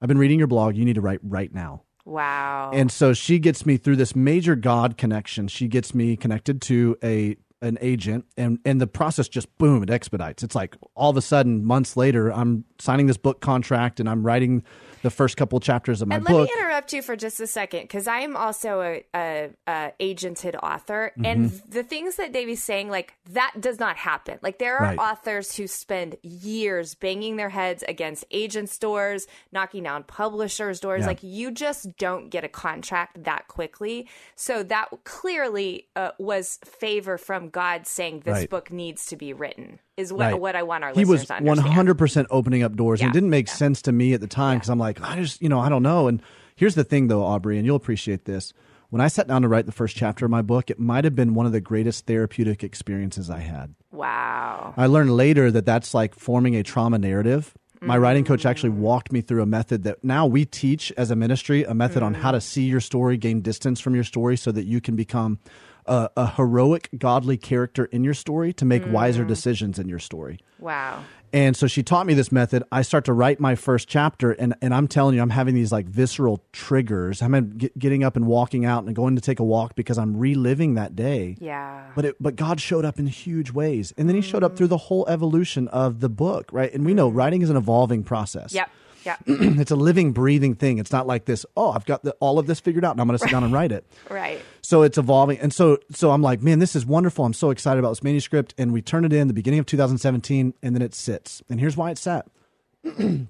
[0.00, 0.76] I've been reading your blog.
[0.76, 2.70] You need to write right now." Wow.
[2.74, 5.48] And so she gets me through this major God connection.
[5.48, 9.90] She gets me connected to a an agent and and the process just boom it
[9.90, 10.42] expedites.
[10.42, 14.24] It's like all of a sudden months later I'm signing this book contract and I'm
[14.24, 14.62] writing
[15.04, 16.34] the first couple chapters of my and book.
[16.34, 20.56] let me interrupt you for just a second because I'm also a, a, a agented
[20.60, 21.70] author, and Mm-hmm.
[21.70, 24.38] the things that Davey's saying, like that does not happen.
[24.42, 24.98] Like there are Right.
[24.98, 31.02] authors who spend years banging their heads against agents' doors, knocking down publishers' doors.
[31.02, 31.06] Yeah.
[31.06, 34.08] Like you just don't get a contract that quickly.
[34.34, 38.50] So that clearly uh, was favor from God saying this Right.
[38.50, 39.78] book needs to be written.
[39.96, 40.40] Is what Right.
[40.40, 41.88] what I want our he listeners was to understand.
[41.98, 43.52] 100% opening up doors and it didn't make yeah.
[43.54, 45.82] sense to me at the time because i'm like i just you know i don't
[45.82, 46.22] know and
[46.56, 48.52] here's the thing though aubrey and you'll appreciate this
[48.90, 51.14] when i sat down to write the first chapter of my book it might have
[51.14, 54.74] been one of the greatest therapeutic experiences i had Wow.
[54.76, 58.76] i learned later that that's like forming a trauma narrative my writing coach actually Mm.
[58.78, 62.14] walked me through a method that now we teach as a ministry a method on
[62.14, 65.38] how to see your story gain distance from your story so that you can become
[65.84, 68.90] a, a heroic godly character in your story to make Mm.
[68.92, 71.04] wiser decisions in your story Wow.
[71.34, 72.62] And so she taught me this method.
[72.70, 75.72] I start to write my first chapter, and, and I'm telling you, I'm having these
[75.72, 77.20] like visceral triggers.
[77.20, 80.16] I'm get, getting up and walking out and going to take a walk because I'm
[80.16, 81.36] reliving that day.
[81.40, 81.90] Yeah.
[81.96, 84.68] But it, but God showed up in huge ways, and then He showed up through
[84.68, 86.72] the whole evolution of the book, right?
[86.72, 87.16] And we know mm.
[87.16, 88.54] writing is an evolving process.
[88.54, 88.70] Yep.
[89.04, 89.22] Yep.
[89.26, 90.78] it's a living, breathing thing.
[90.78, 91.44] It's not like this.
[91.56, 93.44] Oh, I've got the, all of this figured out, and I'm going to sit down
[93.44, 93.84] and write it.
[94.10, 94.40] right.
[94.62, 95.38] So it's evolving.
[95.38, 97.24] And so so I'm like, man, this is wonderful.
[97.24, 98.54] I'm so excited about this manuscript.
[98.56, 101.42] And we turn it in the beginning of 2017 and then it sits.
[101.50, 102.26] And here's why it sat.
[102.84, 103.26] it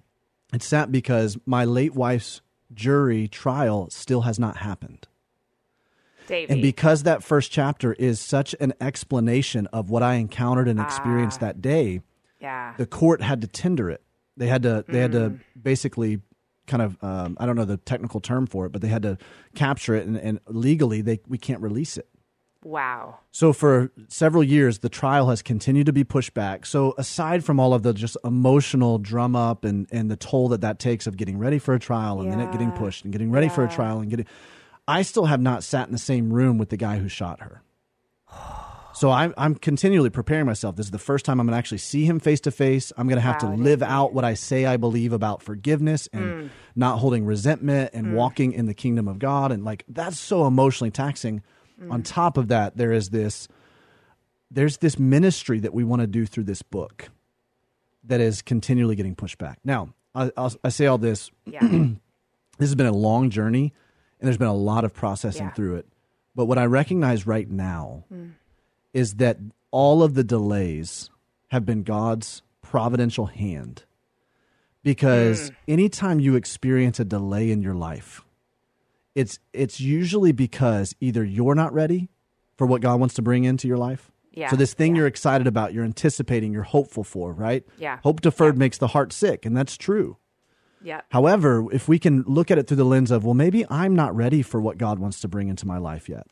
[0.60, 2.40] sat because my late wife's
[2.72, 5.08] jury trial still has not happened.
[6.26, 6.52] Davey.
[6.52, 11.38] And because that first chapter is such an explanation of what I encountered and experienced
[11.42, 11.46] ah.
[11.46, 12.00] that day,
[12.40, 12.74] Yeah.
[12.78, 14.02] the court had to tender it.
[14.36, 16.20] They had to they had to basically
[16.66, 19.18] kind of um, I don't know the technical term for it, but they had to
[19.54, 22.08] capture it and, and legally they we can't release it.
[22.64, 23.18] Wow.
[23.30, 26.64] So for several years, the trial has continued to be pushed back.
[26.64, 30.62] So aside from all of the just emotional drum up and, and the toll that
[30.62, 33.30] that takes of getting ready for a trial and then it getting pushed and getting
[33.30, 34.26] ready for a trial and getting,
[34.88, 37.62] I still have not sat in the same room with the guy who shot her.
[38.94, 40.76] So I'm I'm continually preparing myself.
[40.76, 42.92] This is the first time I'm going to actually see him face to face.
[42.96, 46.08] I'm going to have Wow, to live out what I say I believe about forgiveness
[46.12, 46.50] and mm.
[46.76, 48.12] not holding resentment and mm.
[48.14, 49.50] walking in the kingdom of God.
[49.52, 51.42] And like that's so emotionally taxing.
[51.82, 51.92] Mm.
[51.92, 53.48] On top of that, there is this
[54.50, 57.10] there's this ministry that we want to do through this book
[58.04, 59.58] that is continually getting pushed back.
[59.64, 61.30] Now, I, I'll, I say all this.
[61.46, 61.60] Yeah.
[62.56, 63.72] This has been a long journey,
[64.20, 65.50] and there's been a lot of processing Yeah.
[65.50, 65.56] Mm.
[65.56, 65.86] through it.
[66.36, 68.04] But what I recognize right now
[68.94, 69.38] is that
[69.70, 71.10] all of the delays
[71.48, 73.84] have been God's providential hand.
[74.82, 75.54] Because Mm.
[75.68, 78.22] anytime you experience a delay in your life,
[79.14, 82.08] it's it's usually because either you're not ready
[82.56, 84.10] for what God wants to bring into your life.
[84.32, 84.98] Yeah, So this thing yeah.
[85.00, 87.64] you're excited about, you're anticipating, you're hopeful for, right?
[87.78, 90.16] Yeah, Hope deferred makes the heart sick, and that's true.
[90.82, 91.02] yeah.
[91.10, 94.14] However, if we can look at it through the lens of, well, maybe I'm not
[94.14, 96.26] ready for what God wants to bring into my life yet.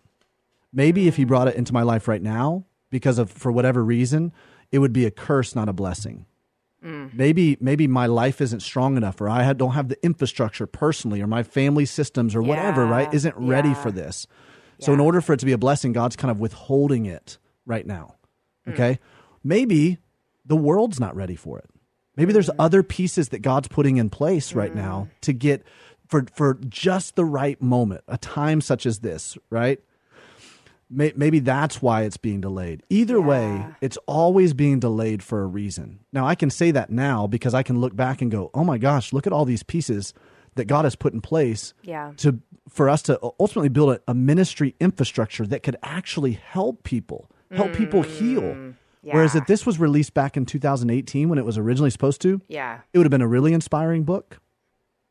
[0.73, 4.33] Maybe if He brought it into my life right now, because of for whatever reason,
[4.71, 6.27] it would be a curse, not a blessing.
[6.85, 7.15] Mm.
[7.15, 11.27] Maybe maybe my life isn't strong enough, or I don't have the infrastructure personally, or
[11.27, 13.13] my family systems, or whatever, right?
[13.13, 14.27] Isn't ready for this.
[14.81, 17.87] So in order for it to be a blessing, God's kind of withholding it right
[17.87, 18.17] now.
[18.65, 18.73] Hmm.
[18.73, 18.99] Okay,
[19.45, 19.99] maybe
[20.45, 21.71] the world's not ready for it.
[22.17, 22.57] Maybe there's mm.
[22.59, 25.21] other pieces that God's putting in place right now mm.
[25.21, 25.65] to get
[26.09, 29.81] for for just the right moment, a time such as this, right?
[30.93, 32.83] May- Maybe that's why it's being delayed.
[32.91, 36.01] Either way, it's always being delayed for a reason.
[36.13, 38.77] Now, I can say that now because I can look back and go, "Oh my
[38.79, 40.13] gosh, look at all these pieces
[40.55, 42.13] that God has put in place Yeah.
[42.19, 47.31] to for us to ultimately build a, a ministry infrastructure that could actually help people,
[47.51, 48.75] help people heal."
[49.05, 52.41] Whereas Mm, if this was released back in 2018 when it was originally supposed to,
[52.49, 52.79] Yeah.
[52.93, 54.39] it would have been a really inspiring book.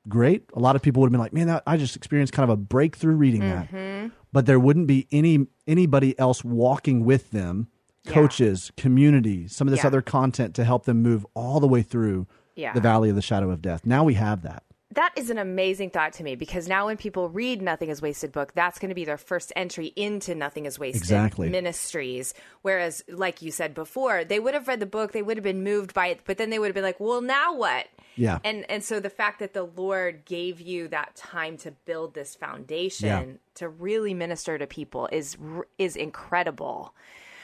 [0.08, 0.46] Great.
[0.56, 2.50] A lot of people would have been like, "Man, that, I just experienced kind of
[2.50, 3.74] a breakthrough reading Mm-hmm.
[3.74, 7.68] that." But there wouldn't be any anybody else walking with them,
[8.06, 8.14] Yeah.
[8.14, 9.88] coaches, community, some of this Yeah.
[9.88, 12.74] other content to help them move all the way through Yeah.
[12.74, 13.86] the valley of the shadow of death.
[13.86, 14.64] Now we have that.
[14.94, 18.32] That is an amazing thought to me because now when people read Nothing is Wasted
[18.34, 21.50] book, that's going to be their first entry into Nothing is Wasted Exactly.
[21.50, 22.34] ministries.
[22.62, 25.64] Whereas, like you said before, they would have read the book, they would have been
[25.64, 27.88] moved by it, but then they would have been like, well, now what?
[28.18, 28.40] Yeah.
[28.44, 32.36] And and so the fact that the Lord gave you that time to build this
[32.36, 33.24] foundation Yeah.
[33.56, 35.38] to really minister to people is
[35.78, 36.94] is incredible.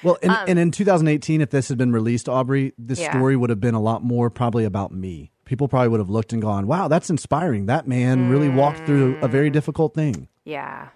[0.03, 3.11] Well, and, and in 2018, if this had been released, Aubrey, this Um, Yeah.
[3.13, 5.31] story would have been a lot more probably about me.
[5.47, 7.65] People probably would have looked and gone, wow, that's inspiring.
[7.67, 9.31] That man really walked through a Mm.
[9.31, 10.27] very difficult thing.
[10.45, 10.89] Yeah.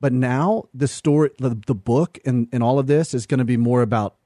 [0.00, 3.44] But now the story, the, the book, and, and all of this is going to
[3.44, 4.16] be more about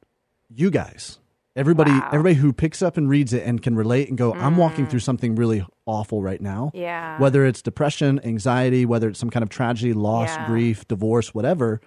[0.52, 1.18] you guys.
[1.54, 2.08] Everybody, Wow.
[2.12, 5.00] everybody who picks up and reads it and can relate and go, I'm walking through
[5.00, 6.70] something really awful right now.
[6.74, 6.80] Mm.
[6.80, 7.18] Yeah.
[7.20, 10.46] Whether it's depression, anxiety, whether it's some kind of tragedy, loss, Yeah.
[10.46, 11.80] grief, divorce, whatever.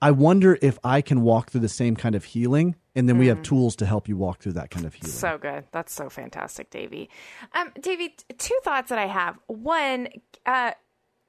[0.00, 3.28] I wonder if I can walk through the same kind of healing, and then we
[3.28, 5.12] have tools to help you walk through that kind of healing.
[5.12, 5.18] Mm.
[5.20, 5.64] So good.
[5.72, 7.08] That's so fantastic, Davey.
[7.54, 9.38] Um, Davey, two thoughts that I have.
[9.46, 10.08] One,
[10.44, 10.72] uh,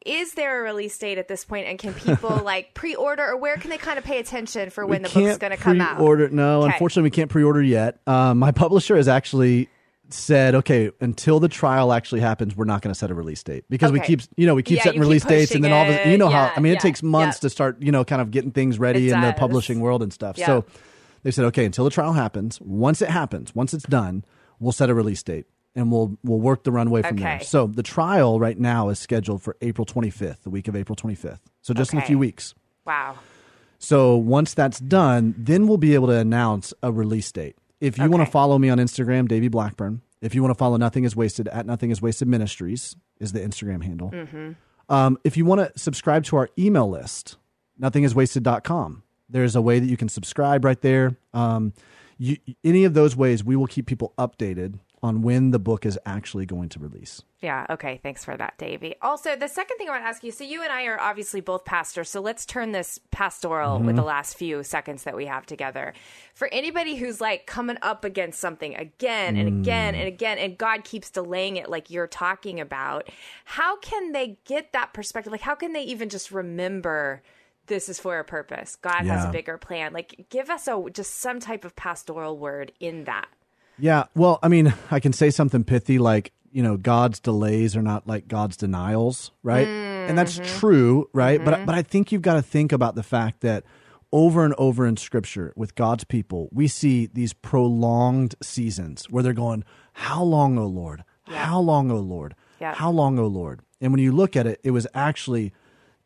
[0.06, 3.58] is there a release date at this point, and can people like pre-order, or where
[3.58, 5.98] can they kind of pay attention for when we the book's going to come out?
[5.98, 6.30] pre-order.
[6.30, 6.72] No, Okay.
[6.74, 8.00] unfortunately, we can't pre-order yet.
[8.08, 9.70] Um, my publisher has actually
[10.12, 13.66] said, okay, until the trial actually happens, we're not going to set a release date
[13.70, 15.72] because we keep, you know, we keep Yeah, setting you keep release dates, and then
[15.72, 16.32] all of a you know it.
[16.32, 17.42] how I mean, yeah, it takes months yeah.
[17.42, 20.12] to start, you know, kind of getting things ready It in the publishing world and
[20.12, 20.38] stuff.
[20.38, 20.48] Yeah.
[20.48, 20.66] So
[21.24, 24.24] they said, okay, until the trial happens, once it happens, once it's done,
[24.60, 25.46] we'll set a release date.
[25.76, 27.40] And we'll we'll work the runway from there.
[27.46, 31.40] So the trial right now is scheduled for April 25th, the week of April 25th.
[31.62, 32.56] So just in a few weeks.
[32.86, 33.16] Wow.
[33.78, 37.56] So once that's done, then we'll be able to announce a release date.
[37.80, 40.02] If you want to follow me on Instagram, Davey Blackburn.
[40.22, 43.40] If you want to follow Nothing Is Wasted at Nothing Is Wasted Ministries is the
[43.40, 44.12] Instagram handle.
[44.90, 47.38] Um, if you want to subscribe to our email list,
[47.80, 49.04] nothingiswasted.com.
[49.30, 51.16] There's a way that you can subscribe right there.
[51.34, 51.74] Um,
[52.18, 55.98] you, any of those ways, we will keep people updated on when the book is
[56.06, 57.22] actually going to release.
[57.40, 57.66] Yeah.
[57.70, 58.02] Okay.
[58.04, 58.96] Thanks for that, Davey.
[59.02, 61.40] Also, the second thing I want to ask you so, you and I are obviously
[61.40, 62.10] both pastors.
[62.10, 63.96] So, let's turn this pastoral with Mm-hmm.
[63.96, 65.94] the last few seconds that we have together.
[66.34, 70.00] For anybody who's like coming up against something again and again Mm.
[70.00, 73.10] and again, and God keeps delaying it, like you're talking about,
[73.46, 75.32] how can they get that perspective?
[75.32, 77.22] Like, how can they even just remember?
[77.70, 78.76] This is for a purpose.
[78.76, 79.94] God has a bigger plan.
[79.94, 83.28] Like, give us a just some type of pastoral word in that.
[83.78, 84.06] Yeah.
[84.16, 88.08] Well, I mean, I can say something pithy like, you know, God's delays are not
[88.08, 89.68] like God's denials, right?
[89.68, 90.60] And that's Mm-hmm.
[90.60, 91.40] true, right?
[91.46, 93.64] But but I think you've got to think about the fact that
[94.12, 99.34] over and over in scripture with God's people, we see these prolonged seasons where they're
[99.34, 101.04] going, "How long, O Lord?
[101.24, 102.36] How long, O Lord?
[102.60, 102.74] Yeah.
[102.74, 105.54] How long, O Lord?" And when you look at it, it was actually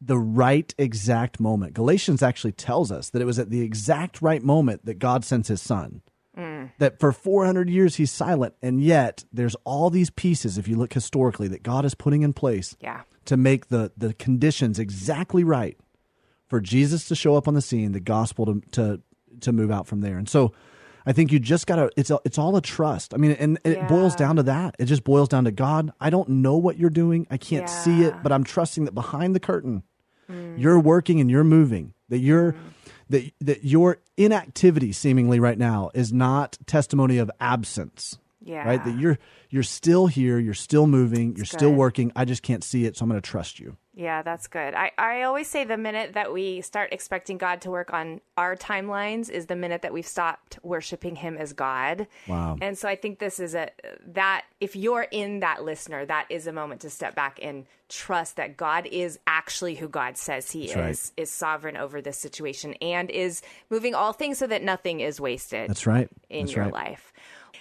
[0.05, 1.73] the right exact moment.
[1.73, 5.47] Galatians actually tells us that it was at the exact right moment that God sends
[5.47, 6.01] his son.
[6.37, 6.71] Mm.
[6.79, 10.93] That for 400 years he's silent, and yet there's all these pieces, if you look
[10.93, 13.01] historically, that God is putting in place Yeah.
[13.25, 15.77] to make the, the conditions exactly right
[16.47, 19.01] for Jesus to show up on the scene, the gospel to, to,
[19.41, 20.17] to move out from there.
[20.17, 20.53] And so
[21.05, 23.13] I think you just got to, it's, a, it's all a trust.
[23.13, 24.75] I mean, and it boils down to that.
[24.79, 27.27] It just boils down to God, I don't know what you're doing.
[27.29, 29.83] I can't see it, but I'm trusting that behind the curtain,
[30.29, 30.59] Mm.
[30.59, 32.55] you're working and you're moving that you're
[33.09, 38.67] that that your inactivity seemingly right now is not testimony of absence Yeah.
[38.67, 41.77] right that you're you're still here you're still moving you're still good.
[41.77, 44.73] working i just can't see it so i'm going to trust you Yeah, that's good.
[44.73, 48.55] I, I always say the minute that we start expecting God to work on our
[48.55, 52.07] timelines is the minute that we've stopped worshiping Him as God.
[52.27, 52.57] Wow.
[52.59, 53.69] And so I think this is a
[54.07, 58.37] that if you're in that listener, that is a moment to step back and trust
[58.37, 60.89] that God is actually who God says He That's right.
[60.89, 65.21] is, is sovereign over this situation and is moving all things so that nothing is
[65.21, 67.13] wasted that's right in that's your right life.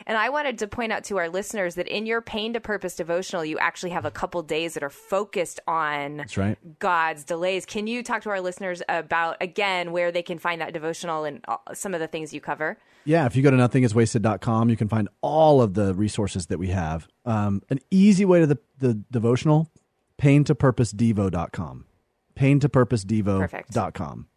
[0.07, 2.97] And I wanted to point out to our listeners that in your Pain to Purpose
[2.97, 6.57] devotional, you actually have a couple days that are focused on that's right.
[6.79, 7.67] God's delays.
[7.67, 11.45] Can you talk to our listeners about, again, where they can find that devotional and
[11.75, 12.79] some of the things you cover?
[13.05, 16.69] yeah if you go to nothingiswasted.com you can find all of the resources that we
[16.69, 17.09] have.
[17.25, 19.71] Um, an easy way to the, the devotional
[20.19, 21.87] pain to purpose devo.com
[22.35, 24.29] pain to purpose devo.com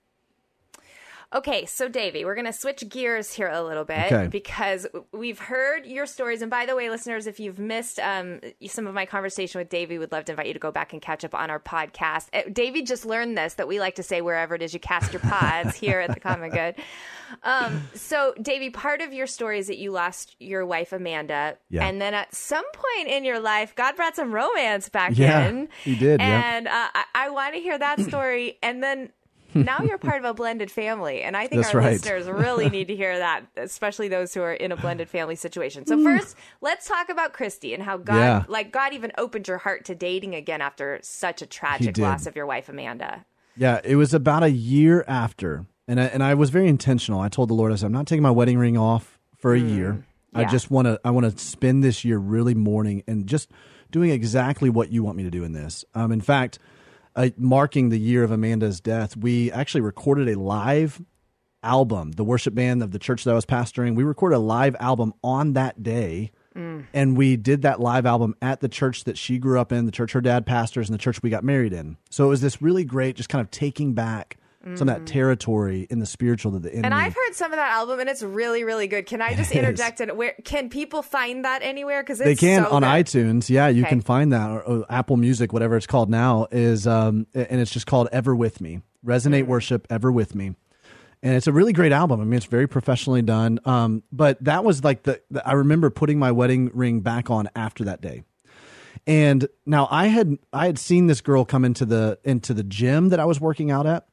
[1.33, 4.27] Okay, so Davey, we're going to switch gears here a little bit Okay.
[4.27, 6.41] because we've heard your stories.
[6.41, 9.97] And by the way, listeners, if you've missed um, some of my conversation with Davey,
[9.97, 12.27] we'd love to invite you to go back and catch up on our podcast.
[12.31, 15.11] Uh, Davey just learned this that we like to say wherever it is you cast
[15.13, 16.75] your pods here at the Common Good.
[17.43, 21.85] Um, so, Davey, part of your story is that you lost your wife Amanda, Yeah.
[21.87, 25.69] and then at some point in your life, God brought some romance back Yeah, in.
[25.83, 26.55] he did, yeah.
[26.57, 29.09] And uh, I, I want to hear that story, and then.
[29.55, 31.93] Now you're part of a blended family, and I think That's our right.
[31.93, 35.85] listeners really need to hear that, especially those who are in a blended family situation.
[35.85, 38.43] So first, let's talk about Christy and how God, Yeah.
[38.47, 42.35] like God, even opened your heart to dating again after such a tragic loss of
[42.35, 43.25] your wife Amanda.
[43.57, 47.21] Yeah, it was about a year after, and I, and I was very intentional.
[47.21, 49.59] I told the Lord, I said, I'm not taking my wedding ring off for a
[49.59, 50.05] year.
[50.33, 53.49] I just want to, I want to spend this year really mourning and just
[53.89, 55.85] doing exactly what you want me to do in this.
[55.93, 56.59] Um, in fact,
[57.15, 61.01] uh, marking the year of Amanda's death, we actually recorded a live
[61.63, 62.11] album.
[62.11, 65.13] The worship band of the church that I was pastoring, we recorded a live album
[65.23, 66.31] on that day.
[66.93, 69.91] And we did that live album at the church that she grew up in, the
[69.91, 71.97] church her dad pastors, and the church we got married in.
[72.09, 74.37] So it was this really great, just kind of taking back
[74.75, 76.85] some of that territory in the spiritual that the enemy.
[76.85, 79.05] And I've heard some of that album, and it's really, really good.
[79.05, 80.01] Can I just It interject?
[80.01, 82.01] And where can people find that anywhere?
[82.01, 82.87] Because they can so on good.
[82.87, 83.49] iTunes.
[83.49, 83.89] Yeah, you Okay.
[83.89, 87.71] can find that or, or Apple Music, whatever it's called now is, um, and it's
[87.71, 88.81] just called Ever With Me.
[89.05, 89.47] Resonate Mm.
[89.47, 90.55] Worship Ever With Me.
[91.21, 92.19] And it's a really great album.
[92.21, 93.59] I mean, it's very professionally done.
[93.65, 97.49] Um, but that was like the, the I remember putting my wedding ring back on
[97.55, 98.23] after that day.
[99.07, 103.09] And now I had I had seen this girl come into the into the gym
[103.09, 104.07] that I was working out at,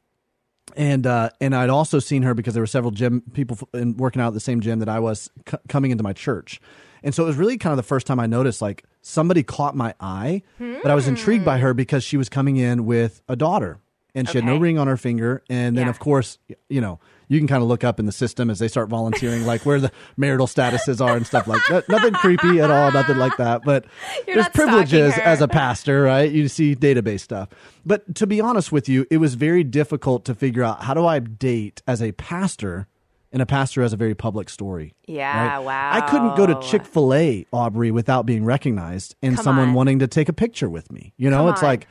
[0.77, 4.23] and uh, and I'd also seen her because there were several gym people in, working
[4.23, 6.61] out at the same gym that I was c- coming into my church,
[7.03, 9.75] and so it was really kind of the first time I noticed like somebody caught
[9.77, 13.37] my eye, but I was intrigued by her because she was coming in with a
[13.37, 13.79] daughter,
[14.15, 15.91] and she had no ring on her finger, and then Yeah.
[15.91, 17.01] of course you know
[17.33, 19.81] you can kind of look up in the system as they start volunteering like where
[19.81, 21.89] the marital statuses are and stuff like that.
[21.89, 23.87] Nothing creepy at all, nothing like that, but
[24.27, 26.31] You're there's privileges as a pastor, right?
[26.31, 27.49] You see database stuff.
[27.87, 31.07] But to be honest with you, it was very difficult to figure out how do
[31.07, 32.87] I date as a pastor
[33.33, 34.95] and a pastor has a very public story.
[35.07, 35.59] Yeah, right?
[35.65, 35.91] wow.
[35.95, 39.75] I couldn't go to Chick fil A, Aubrey, without being recognized and Come someone on.
[39.75, 41.15] wanting to take a picture with me.
[41.17, 41.69] You know, Come it's on.
[41.69, 41.87] like,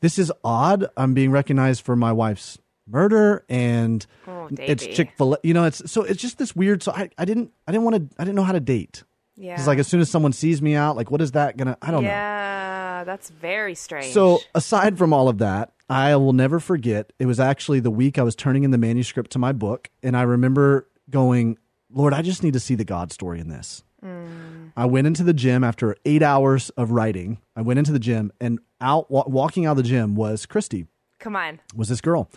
[0.00, 0.86] this is odd.
[0.96, 2.58] I'm being recognized for my wife's
[2.88, 5.38] murder and Oh, it's Chick fil A.
[5.42, 6.82] You know, it's so it's just this weird.
[6.82, 9.04] So I, I didn't, I didn't want to, I didn't know how to date.
[9.36, 9.54] Yeah.
[9.54, 11.92] It's like as soon as someone sees me out, like, what is that gonna, I
[11.92, 12.08] don't know.
[12.10, 14.12] yeah, that's very strange.
[14.12, 17.12] So aside from all of that, I will never forget.
[17.20, 20.16] It was actually the week I was turning in the manuscript to my book, and
[20.16, 21.56] I remember going,
[21.90, 24.72] "Lord, I just need to see the God story in this." Mm.
[24.76, 27.38] I went into the gym after eight hours of writing.
[27.56, 30.86] I went into the gym, and out wa- walking out of the gym was Christy,
[31.18, 31.60] come on.
[31.74, 32.30] was this girl,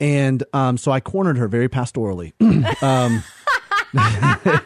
[0.00, 2.32] and um, so I cornered her very pastorally.
[2.82, 3.22] um,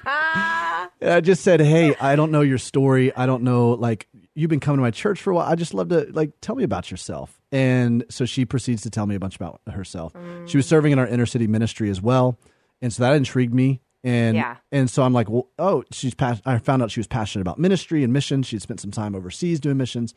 [1.04, 3.14] I just said, "Hey, I don't know your story.
[3.14, 5.48] I don't know like you've been coming to my church for a while.
[5.50, 9.06] I just love to like tell me about yourself." And so she proceeds to tell
[9.06, 10.14] me a bunch about herself.
[10.46, 12.38] She was serving in our inner city ministry as well,
[12.80, 13.80] and so that intrigued me.
[14.04, 14.56] And Yeah.
[14.72, 17.58] and so I'm like, well, oh, she's pas- I found out she was passionate about
[17.58, 18.46] ministry and missions.
[18.48, 20.12] She'd spent some time overseas doing missions.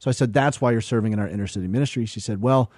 [0.00, 2.06] So I said, that's why you're serving in our inner city ministry.
[2.06, 2.72] She said, well,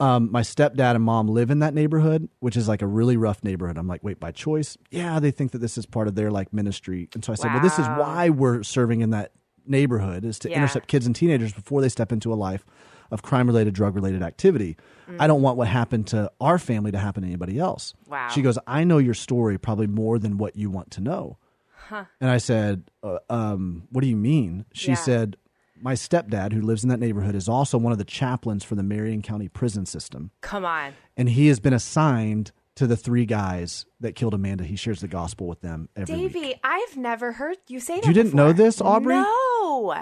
[0.00, 3.42] um, my stepdad and mom live in that neighborhood, which is like a really rough
[3.42, 3.76] neighborhood.
[3.76, 4.76] I'm like, wait, by choice?
[4.90, 7.08] Yeah, they think that this is part of their like ministry.
[7.14, 9.32] And so I said, well, this is why we're serving in that
[9.66, 10.58] neighborhood is to Yeah.
[10.58, 12.64] intercept kids and teenagers before they step into a life
[13.10, 14.76] of crime related, drug related activity.
[15.08, 15.16] Mm.
[15.20, 17.94] I don't want what happened to our family to happen to anybody else.
[18.08, 18.28] Wow.
[18.28, 21.38] She goes, I know your story probably more than what you want to know.
[21.90, 24.64] And I said, uh, um, What do you mean?
[24.72, 24.94] She Yeah.
[24.96, 25.36] said,
[25.80, 28.82] My stepdad, who lives in that neighborhood, is also one of the chaplains for the
[28.82, 30.30] Marion County prison system.
[30.40, 30.94] Come on.
[31.16, 34.64] And he has been assigned to the three guys that killed Amanda.
[34.64, 36.32] He shares the gospel with them every week.
[36.32, 38.06] Davey, I've never heard you say that.
[38.06, 39.14] You didn't know this, Aubrey?
[39.14, 39.24] No.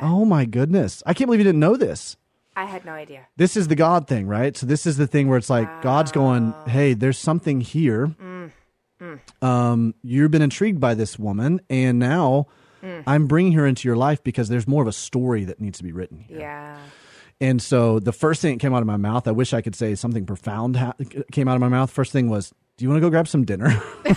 [0.02, 1.02] Oh my goodness.
[1.06, 2.16] I can't believe you didn't know this.
[2.54, 3.26] I had no idea.
[3.36, 4.54] This is the God thing, right?
[4.56, 8.08] So this is the thing where it's like God's going, "Hey, there's something here.
[8.08, 8.52] Mm.
[9.40, 12.46] Um, you've been intrigued by this woman, and now
[12.83, 13.05] Mm.
[13.07, 15.85] I'm bringing her into your life because there's more of a story that needs to
[15.85, 16.78] be written here." Yeah.
[17.41, 19.74] And so the first thing that came out of my mouth, I wish I could
[19.74, 20.95] say something profound ha-
[21.33, 21.91] came out of my mouth.
[21.91, 23.83] First thing was, "Do you want to go grab some dinner?"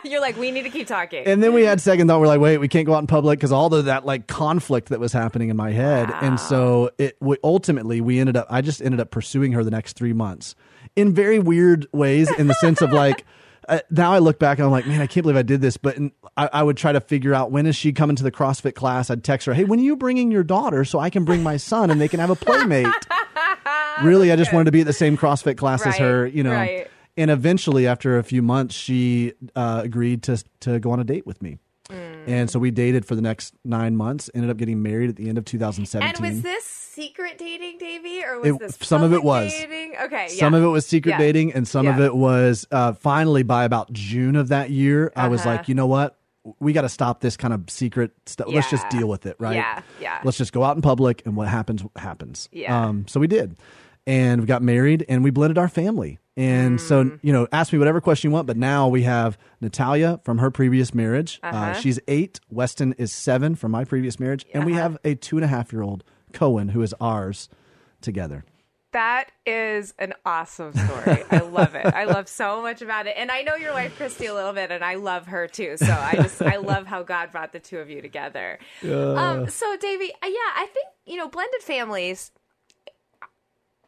[0.04, 1.26] You're like, we need to keep talking.
[1.26, 2.20] And then we had second thought.
[2.20, 4.88] We're like, wait, we can't go out in public because all of that like conflict
[4.88, 6.10] that was happening in my head.
[6.22, 8.46] And so it we, ultimately we ended up.
[8.50, 10.54] I just ended up pursuing her the next three months
[10.96, 12.30] in very weird ways.
[12.38, 13.24] In the sense of like,
[13.70, 15.76] uh, now I look back and I'm like, man, I can't believe I did this.
[15.76, 15.96] But
[16.36, 19.10] I, I would try to figure out when is she coming to the CrossFit class.
[19.10, 21.56] I'd text her, hey, when are you bringing your daughter so I can bring my
[21.56, 22.86] son and they can have a playmate.
[24.02, 26.26] really, I just wanted to be at the same CrossFit class as her.
[26.26, 26.52] You know.
[26.52, 26.88] right.
[27.16, 31.26] And eventually, after a few months, she uh, agreed to to go on a date
[31.26, 31.58] with me.
[31.88, 32.28] Mm.
[32.28, 34.30] And so we dated for the next nine months.
[34.34, 36.08] Ended up getting married at the end of 2017.
[36.08, 39.50] And was this secret dating, Davey, or was It- this some of it was.
[39.52, 39.94] dating?
[40.04, 41.18] Okay, some of it was secret Yeah.
[41.18, 45.12] dating, and some of it was uh, finally by about June of that year.
[45.16, 45.50] I was Uh-huh.
[45.56, 46.16] like, you know what?
[46.58, 48.48] We got to stop this kind of secret stuff.
[48.50, 49.56] Let's just deal with it, right?
[49.56, 50.18] Yeah, yeah.
[50.24, 52.48] Let's just go out in public, and what happens happens.
[52.52, 52.86] Yeah.
[52.86, 53.56] Um, so we did,
[54.06, 56.18] and we got married, and we blended our family.
[56.36, 56.80] And Mm.
[56.80, 58.46] so, you know, ask me whatever question you want.
[58.46, 61.38] But now we have Natalia from her previous marriage.
[61.42, 61.74] uh Uh-huh.
[61.74, 62.40] she's eight.
[62.50, 64.80] Weston is seven from my previous marriage, and we Uh-huh.
[64.82, 66.02] have a two and a half year old
[66.32, 67.48] Cohen who is ours
[68.00, 68.44] together.
[68.92, 71.22] That is an awesome story.
[71.30, 71.86] I love it.
[71.86, 73.14] I love so much about it.
[73.16, 75.76] And I know your wife Christy a little bit and I love her too.
[75.76, 78.58] So I just I love how God brought the two of you together.
[78.82, 82.32] Um so Davey, uh, yeah, I think, you know, blended families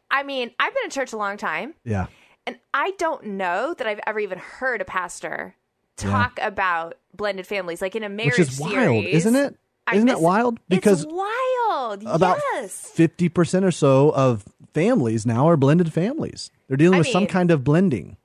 [0.09, 2.05] I mean, I've been in church a long time Yeah.
[2.45, 5.55] and I don't know that I've ever even heard a pastor
[5.95, 9.15] talk about blended families like in a marriage Which is wild, series.
[9.15, 9.55] isn't it?
[9.87, 10.59] I- Isn't that wild?
[10.69, 12.03] Because it's wild.
[12.05, 12.91] about yes.
[12.93, 16.49] fifty percent or so of families now are blended families.
[16.67, 18.17] They're dealing I with some kind of blending.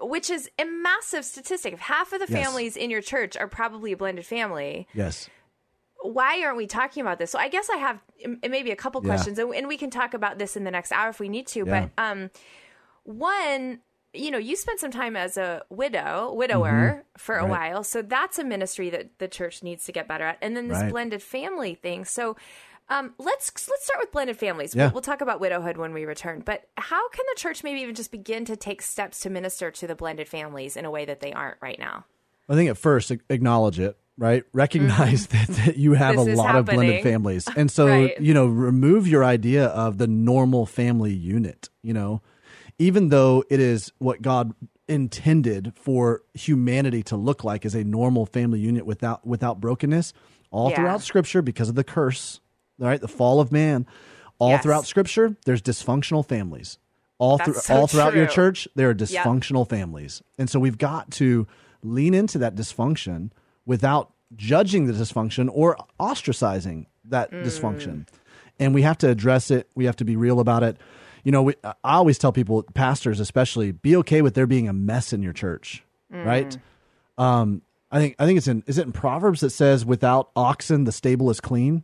[0.00, 1.72] which is a massive statistic.
[1.74, 2.44] If half of the Yes.
[2.44, 5.28] families in your church are probably a blended family, Yes.
[6.02, 7.30] why aren't we talking about this?
[7.30, 8.00] So I guess I have
[8.48, 9.08] maybe a couple Yeah.
[9.08, 11.46] questions, and, and we can talk about this in the next hour if we need
[11.48, 11.64] to.
[11.66, 11.88] Yeah.
[11.96, 12.30] But um,
[13.04, 13.80] one,
[14.18, 17.52] you know, you spent some time as a widow, widower for a Mm-hmm.
[17.52, 17.72] Right.
[17.72, 20.38] while, so that's a ministry that the church needs to get better at.
[20.40, 20.90] And then this Right.
[20.90, 22.04] blended family thing.
[22.04, 22.36] So.
[22.88, 24.72] Um, let's let's start with blended families.
[24.72, 24.84] Yeah.
[24.84, 26.44] We'll, we'll talk about widowhood when we return.
[26.46, 29.88] But how can the church maybe even just begin to take steps to minister to
[29.88, 32.04] the blended families in a way that they aren't right now?
[32.48, 34.44] I think at first acknowledge it, right?
[34.52, 36.26] Recognize that, that you have Mm-hmm.
[36.26, 37.48] This a lot of blended families.
[37.56, 38.20] And so, Right.
[38.20, 42.22] you know, remove your idea of the normal family unit, you know,
[42.78, 44.52] even though it is what God
[44.88, 50.12] intended for humanity to look like as a normal family unit without without brokenness
[50.52, 50.76] all Yeah.
[50.76, 52.40] throughout scripture because of the curse,
[52.78, 53.00] right?
[53.00, 53.84] The fall of man.
[54.38, 54.62] All Yes.
[54.62, 56.78] throughout scripture, there's dysfunctional families.
[57.18, 60.22] All through so all throughout your church, there are dysfunctional families.
[60.38, 61.46] And so we've got to
[61.82, 63.30] lean into that dysfunction
[63.64, 67.44] without judging the dysfunction or ostracizing that Mm.
[67.44, 68.06] dysfunction.
[68.60, 69.68] And we have to address it.
[69.74, 70.76] We have to be real about it.
[71.26, 74.72] You know, we, I always tell people, pastors especially, be okay with there being a
[74.72, 76.24] mess in your church, Mm.
[76.24, 76.58] right?
[77.18, 80.84] Um, I think I think it's in is it in Proverbs that says without oxen
[80.84, 81.82] the stable is clean?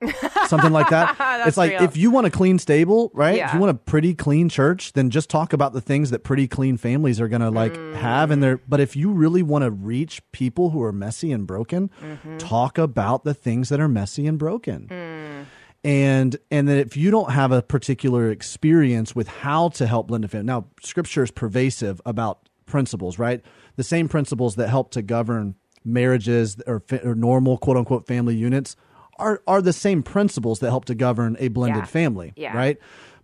[0.46, 1.16] Something like that.
[1.46, 1.82] it's like real.
[1.82, 3.38] if you want a clean stable, right?
[3.42, 6.46] If you want a pretty clean church, then just talk about the things that pretty
[6.46, 9.70] clean families are going to like have in their but if you really want to
[9.70, 12.36] reach people who are messy and broken, Mm-hmm.
[12.38, 15.44] talk about the things that are messy and broken Mm.
[15.86, 20.30] And and that if you don't have a particular experience with how to help blended
[20.30, 23.40] family now scripture is pervasive about principles right
[23.76, 28.74] the same principles that help to govern marriages or, or normal quote unquote family units
[29.18, 31.86] are are the same principles that help to govern a blended Yeah.
[31.86, 32.56] family, Yeah.
[32.56, 32.76] right?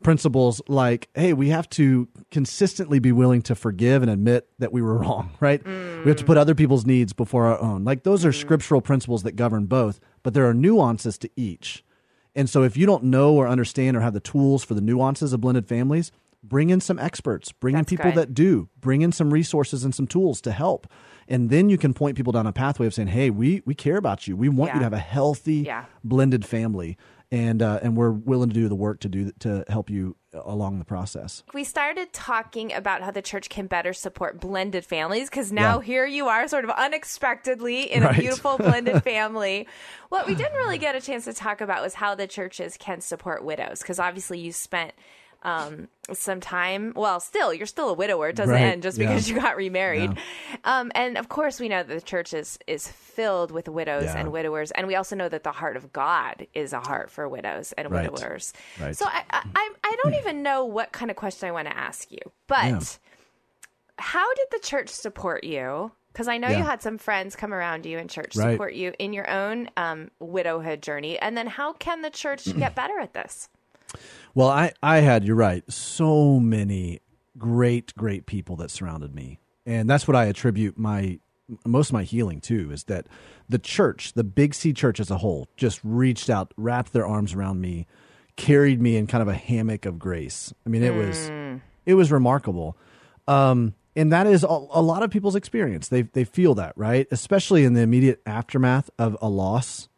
[0.02, 4.80] Principles like, hey, we have to consistently be willing to forgive and admit that we
[4.80, 5.62] were wrong, right?
[5.66, 7.84] We have to put other people's needs before our own.
[7.84, 8.40] Like those are mm.
[8.40, 11.84] scriptural principles that govern both, but there are nuances to each.
[12.34, 15.32] And so if you don't know or understand or have the tools for the nuances
[15.32, 16.10] of blended families,
[16.42, 18.14] bring in some experts, bring in people good.
[18.14, 20.86] that do, bring in some resources and some tools to help.
[21.28, 23.96] And then you can point people down a pathway of saying, "Hey, we we care
[23.96, 24.36] about you.
[24.36, 25.84] We want you to have a healthy Yeah.
[26.02, 26.96] blended family."
[27.32, 30.78] And uh, and we're willing to do the work to do to help you along
[30.78, 31.42] the process.
[31.52, 35.84] we started talking about how the church can better support blended families because now Yeah.
[35.84, 38.16] here you are sort of unexpectedly in Right.
[38.18, 39.66] a beautiful blended family
[40.08, 43.00] what we didn't really get a chance to talk about was how the churches can
[43.02, 44.92] support widows because obviously you spent
[45.44, 48.62] um, some time well still you're still a widower it doesn't Right.
[48.62, 49.08] end just Yeah.
[49.08, 50.16] because you got remarried
[50.64, 54.18] um, and of course we know that the church is, is filled with widows Yeah.
[54.18, 57.28] and widowers and we also know that the heart of god is a heart for
[57.28, 58.10] widows and Right.
[58.12, 58.96] widowers Right.
[58.96, 62.10] so I, I, I- don't even know what kind of question I want to ask
[62.10, 62.18] you,
[62.48, 62.80] but Yeah.
[63.98, 65.92] how did the church support you?
[66.12, 66.58] Because I know Yeah.
[66.58, 70.10] you had some friends come around you in church support you in your own um,
[70.18, 71.18] widowhood journey.
[71.18, 73.48] And then how can the church get better at this?
[74.34, 77.00] Well, I, I had, you're right, so many
[77.38, 79.38] great, great people that surrounded me.
[79.66, 81.18] And that's what I attribute my
[81.66, 83.06] most of my healing to is that
[83.48, 87.34] the church, the Big C church as a whole, just reached out, wrapped their arms
[87.34, 87.86] around me,
[88.36, 90.54] carried me in kind of a hammock of grace.
[90.64, 91.30] I mean, it was
[91.84, 92.76] it was remarkable.
[93.28, 95.88] Um, and that is a, a lot of people's experience.
[95.88, 97.06] They they feel that, right?
[97.10, 99.88] Especially in the immediate aftermath of a loss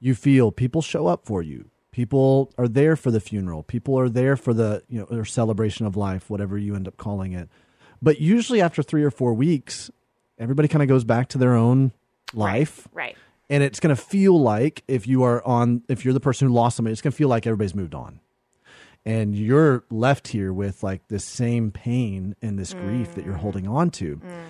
[0.00, 3.62] you feel people show up for you people are there for the funeral.
[3.62, 6.96] People are there for the you know or celebration of life whatever you end up
[6.96, 7.48] calling it.
[8.02, 9.92] But usually after three or four weeks
[10.36, 11.92] everybody kind of goes back to their own
[12.32, 12.88] life.
[12.92, 13.16] Right.
[13.48, 16.54] and it's going to feel like if you are on if you're the person who
[16.54, 18.18] lost somebody it's going to feel like everybody's moved on.
[19.06, 23.40] And you're left here with like this same pain and this grief that you're mm.
[23.40, 24.16] holding on to.
[24.16, 24.44] Mm.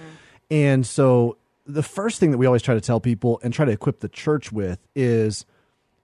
[0.51, 1.37] And so
[1.67, 4.09] the first thing that we always try to tell people and try to equip the
[4.09, 5.45] church with is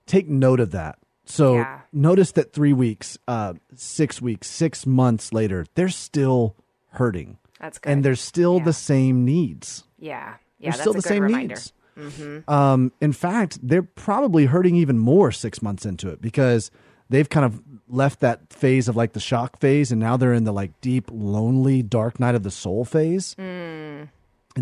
[0.07, 1.81] take note of that so Yeah.
[1.93, 6.57] notice that three weeks uh, six weeks six months later they're still
[6.93, 7.91] hurting That's good.
[7.93, 8.65] and there's still Yeah.
[8.65, 10.35] the same needs yeah.
[10.61, 11.55] they're That's still the same reminder.
[11.55, 11.73] needs.
[12.49, 16.71] Um, in fact, they're probably hurting even more six months into it because
[17.11, 20.45] they've kind of left that phase of like the shock phase, and now they're in
[20.45, 23.35] the like deep, lonely, dark night of the soul phase.
[23.39, 24.09] And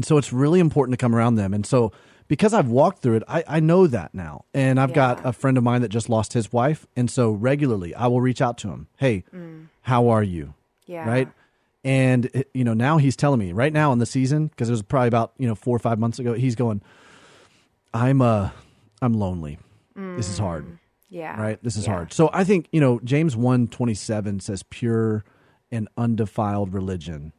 [0.05, 1.55] so it's really important to come around them.
[1.55, 1.93] And so
[2.29, 4.45] because I've walked through it, I, I know that now.
[4.55, 6.87] And I've got a friend of mine that just lost his wife.
[6.95, 8.87] And so regularly I will reach out to him.
[8.97, 9.67] Hey, mm.
[9.83, 10.55] how are you?
[10.87, 11.09] Yeah.
[11.09, 11.29] Right.
[11.85, 14.73] And it- you know now he's telling me right now in the season because it
[14.73, 16.35] was probably about you know four or five months ago.
[16.35, 16.83] He's going,
[17.95, 18.51] I'm uh
[19.01, 19.59] I'm lonely.
[19.97, 20.79] This is hard mm.
[21.11, 21.41] Yeah.
[21.41, 21.95] right this is Yeah.
[21.95, 25.25] hard so i think you know james 1 27 says pure
[25.73, 27.33] and undefiled religion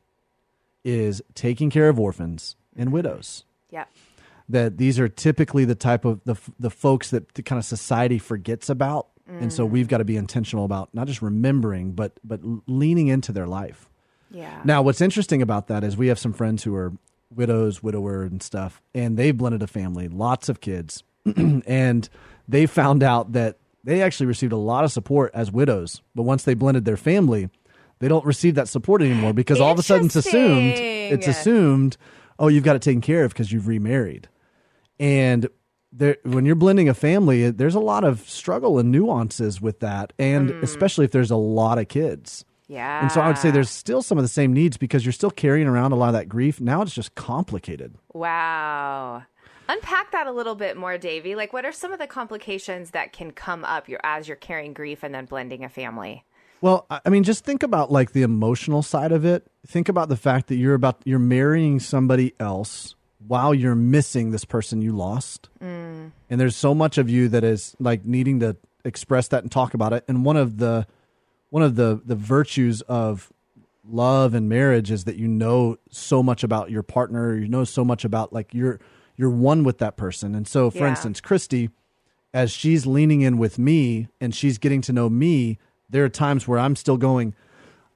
[0.84, 2.96] is taking care of orphans and mm-hmm.
[2.96, 3.86] widows Yeah.
[4.50, 8.18] That these are typically the type of the, the folks that the kind of society
[8.18, 9.08] forgets about.
[9.32, 13.32] And so we've got to be intentional about not just remembering but but leaning into
[13.32, 13.88] their life.
[14.32, 14.62] Yeah.
[14.64, 16.94] now, what's interesting about that is we have some friends who are
[17.34, 21.04] widows, widower, and stuff, and they've blended a family, lots of kids,
[21.36, 22.10] and
[22.48, 26.44] they found out that they actually received a lot of support as widows, but once
[26.44, 27.50] they blended their family,
[28.00, 31.98] they don't receive that support anymore because all of a sudden it's assumed it's assumed,
[32.38, 34.28] oh, you've got it taken care of because you've remarried,
[35.00, 35.48] and
[35.92, 40.14] there, when you're blending a family, there's a lot of struggle and nuances with that,
[40.20, 40.64] and mm.
[40.64, 42.46] especially if there's a lot of kids.
[42.68, 43.02] Yeah.
[43.02, 45.32] And so I would say there's still some of the same needs because you're still
[45.32, 46.62] carrying around a lot of that grief.
[46.62, 47.96] Now it's just complicated.
[48.14, 49.24] Wow.
[49.68, 51.34] Unpack that a little bit more, Davey.
[51.34, 55.02] Like, what are some of the complications that can come up as you're carrying grief
[55.02, 56.24] and then blending a family?
[56.62, 59.48] Well, I mean, just think about like the emotional side of it.
[59.66, 62.96] Think about the fact that you're about you're marrying somebody else
[63.28, 65.50] while you're missing this person you lost.
[65.62, 68.56] And there's so much of you that is like needing to
[68.86, 70.06] express that and talk about it.
[70.08, 70.88] And one of the
[71.50, 73.32] one of the the virtues of
[73.92, 77.84] love and marriage is that you know so much about your partner, you know so
[77.84, 78.80] much about like you're
[79.18, 80.34] you're one with that person.
[80.36, 80.90] And so for Yeah.
[80.90, 81.70] instance, Christy
[82.34, 85.58] as she's leaning in with me and she's getting to know me,
[85.90, 87.34] there are times where I'm still going,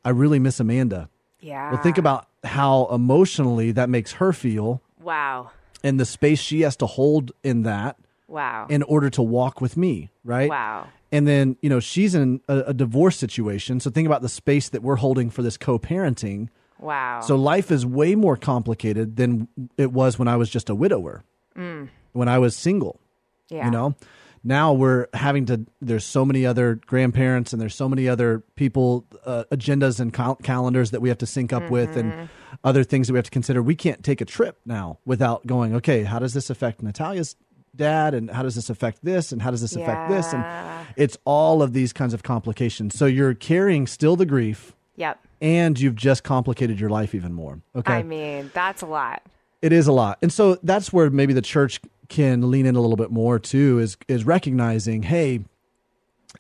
[0.04, 1.08] I really miss Amanda.
[1.40, 1.70] Yeah.
[1.72, 5.52] Well, think about how emotionally that makes her feel Wow.
[5.84, 7.98] and the space she has to hold in that
[8.28, 8.68] Wow.
[8.70, 10.50] in order to walk with me, right?
[10.50, 10.88] Wow.
[11.12, 13.80] And then, you know, she's in a, a divorce situation.
[13.80, 16.48] So think about the space that we're holding for this co parenting.
[16.80, 17.20] wow.
[17.22, 19.48] So life is way more complicated than
[19.78, 21.24] it was when I was just a widower.
[21.56, 21.90] Mm.
[22.14, 23.00] when I was single.
[23.50, 23.66] Yeah.
[23.66, 23.96] You know,
[24.44, 25.66] now we're having to.
[25.82, 30.36] There's so many other grandparents and there's so many other people, uh, agendas and cal-
[30.36, 32.30] calendars that we have to sync up with, and
[32.64, 33.62] other things that we have to consider.
[33.64, 35.76] We can't take a trip now without going.
[35.76, 37.36] Okay, how does this affect Natalia's
[37.76, 40.46] dad, and how does this affect this, and how does this affect this, and
[40.96, 42.96] it's all of these kinds of complications.
[42.96, 45.20] So you're carrying still the grief, Yep.
[45.42, 47.62] and you've just complicated your life even more.
[47.76, 49.24] Okay, I mean, that's a lot.
[49.64, 50.20] It is a lot.
[50.22, 53.80] And so that's where maybe the church can lean in a little bit more too
[53.80, 55.46] is is recognizing, hey,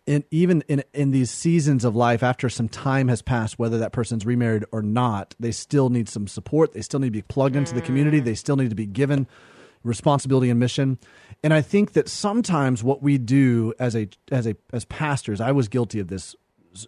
[0.06, 3.94] in even in in these seasons of life after some time has passed whether that
[3.94, 6.74] person's remarried or not, they still need some support.
[6.74, 8.20] They still need to be plugged into the community.
[8.20, 8.26] Mm.
[8.26, 9.26] They still need to be given
[9.84, 11.00] responsibility and mission.
[11.44, 15.54] And I think that sometimes what we do as a as a as pastors, I
[15.54, 16.36] was guilty of this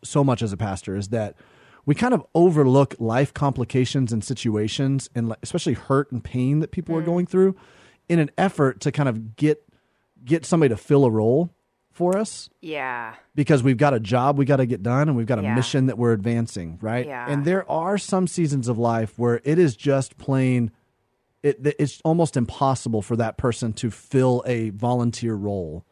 [0.03, 1.35] so much as a pastor is that
[1.85, 6.95] we kind of overlook life complications and situations and especially hurt and pain that people
[6.95, 7.55] are going through
[8.09, 9.61] in an effort to kind of get
[10.23, 11.51] get somebody to fill a role
[11.91, 13.13] for us Yeah.
[13.35, 15.55] because we've got a job we got to get done and we've got a Yeah.
[15.55, 17.05] mission that we're advancing, right?
[17.05, 17.25] Yeah.
[17.29, 20.71] And there are some seasons of life where it is just plain
[21.43, 25.85] it it's almost impossible for that person to fill a volunteer role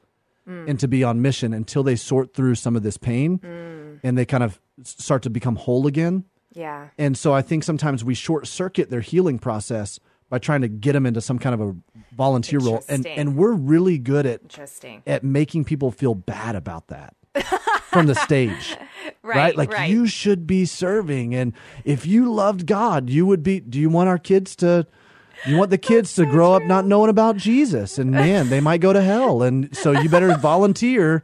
[0.50, 0.70] Mm.
[0.72, 3.83] and to be on mission until they sort through some of this pain Mm.
[4.04, 6.26] And they kind of start to become whole again.
[6.52, 6.90] Yeah.
[6.98, 10.00] And so I think sometimes we short circuit their healing process
[10.30, 11.76] by trying to get them into some kind of a
[12.16, 12.84] volunteer role.
[12.88, 15.04] And and we're really good at Interesting.
[15.06, 17.16] at making people feel bad about that
[17.92, 18.76] from the stage.
[19.22, 19.56] Right.
[19.56, 19.90] Like right.
[19.90, 21.54] you should be serving and
[21.86, 24.86] if you loved God, you would be do you want our kids to
[25.46, 28.82] you want the kids to grow up not knowing about Jesus and man, they might
[28.82, 31.24] go to hell and so you better volunteer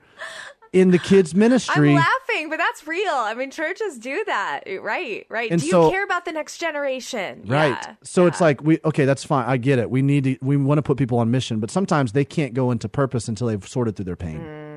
[0.73, 1.89] in the kids ministry.
[1.89, 3.13] I'm laughing, but that's real.
[3.13, 4.63] I mean, churches do that.
[4.81, 5.51] Right, right.
[5.51, 7.43] And do you so- care about the next generation?
[7.45, 7.77] Right.
[7.81, 7.95] Yeah.
[8.03, 9.45] So it's like we okay, that's fine.
[9.47, 9.89] I get it.
[9.89, 12.71] We need to, we want to put people on mission, but sometimes they can't go
[12.71, 14.39] into purpose until they've sorted through their pain.
[14.39, 14.68] Mm.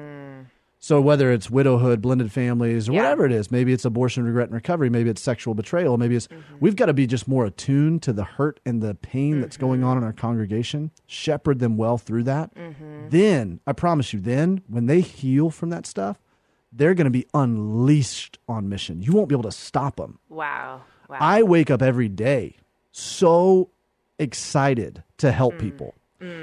[0.82, 3.02] So whether it's widowhood, blended families, or Yeah.
[3.02, 6.26] whatever it is, maybe it's abortion, regret, and recovery, maybe it's sexual betrayal, maybe it's
[6.26, 6.56] mm-hmm.
[6.58, 9.66] we've got to be just more attuned to the hurt and the pain that's mm-hmm.
[9.66, 12.52] going on in our congregation, shepherd them well through that.
[12.56, 13.10] Mm-hmm.
[13.10, 16.18] Then I promise you, then when they heal from that stuff,
[16.72, 19.02] they're going to be unleashed on mission.
[19.02, 20.18] You won't be able to stop them.
[20.28, 20.82] Wow.
[21.08, 21.18] Wow.
[21.20, 22.56] I wake up every day
[22.90, 23.70] so
[24.18, 25.60] excited to help hmm.
[25.60, 25.94] people.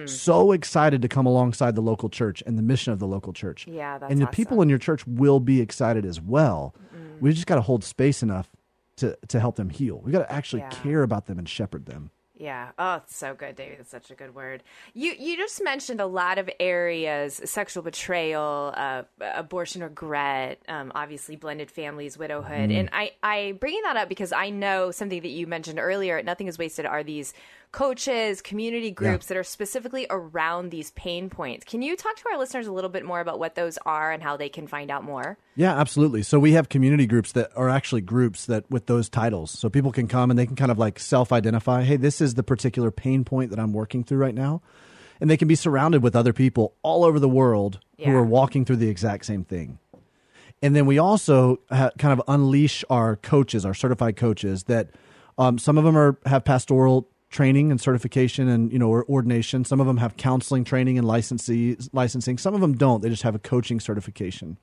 [0.05, 3.65] So excited to come alongside the local church and the mission of the local church.
[3.67, 4.35] Yeah, that's and the awesome.
[4.35, 6.75] people in your church will be excited as well.
[7.19, 8.49] We just got to hold space enough
[8.97, 10.01] to to help them heal.
[10.03, 10.69] We got to actually Yeah.
[10.69, 12.11] care about them and shepherd them.
[12.35, 12.69] Yeah.
[12.79, 13.79] Oh, it's so good, David.
[13.79, 14.63] That's such a good word.
[14.93, 21.35] You you just mentioned a lot of areas: sexual betrayal, uh, abortion regret, um, obviously
[21.35, 22.71] blended families, widowhood.
[22.71, 26.23] And I I bringing that up because I know something that you mentioned earlier.
[26.23, 26.85] Nothing is wasted.
[26.85, 27.33] Are these
[27.71, 31.65] coaches, community groups that are specifically around these pain points?
[31.65, 34.23] Can you talk to our listeners a little bit more about what those are and
[34.23, 35.37] how they can find out more?
[35.55, 36.23] Yeah, absolutely.
[36.23, 39.51] So we have community groups that are actually groups that with those titles.
[39.51, 42.43] So people can come and they can kind of like self-identify, hey, this is the
[42.43, 44.61] particular pain point that I'm working through right now.
[45.21, 48.63] And they can be surrounded with other people all over the world who are walking
[48.65, 49.79] through the exact same thing.
[50.61, 54.89] And then we also ha- kind of unleash our coaches, our certified coaches that
[55.37, 59.63] um, some of them are have pastoral training and certification and you know or ordination.
[59.65, 61.77] Some of them have counseling training and licensing.
[61.93, 62.37] Licensing.
[62.37, 63.01] Some of them don't.
[63.01, 64.57] They just have a coaching certification.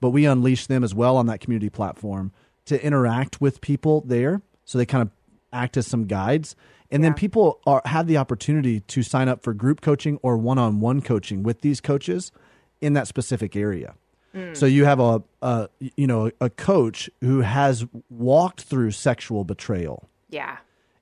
[0.00, 2.32] But we unleash them as well on that community platform
[2.64, 5.10] to interact with people there, so they kind of
[5.52, 6.56] act as some guides.
[6.92, 11.02] And then people are have the opportunity to sign up for group coaching or one-on-one
[11.02, 12.32] coaching with these coaches
[12.80, 13.94] in that specific area.
[14.34, 14.56] Mm.
[14.56, 20.08] So you have a, a you know a coach who has walked through sexual betrayal
[20.28, 20.56] Yeah.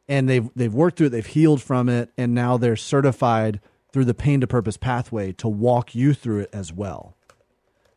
[0.09, 3.61] And they've they've worked through it, they've healed from it, and now they're certified
[3.93, 7.17] through the pain to purpose pathway to walk you through it as well.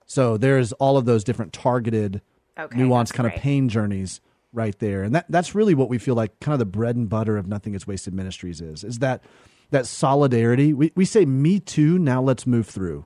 [0.06, 2.22] So there's all of those different targeted,
[2.60, 4.20] Okay, nuanced kind of pain journeys
[4.54, 7.08] right there, and that that's really what we feel like kind of the bread and
[7.10, 9.24] butter of Nothing Is Wasted Ministries is is that
[9.72, 10.74] that solidarity.
[10.74, 11.98] We we say me too.
[11.98, 13.06] Now let's move through.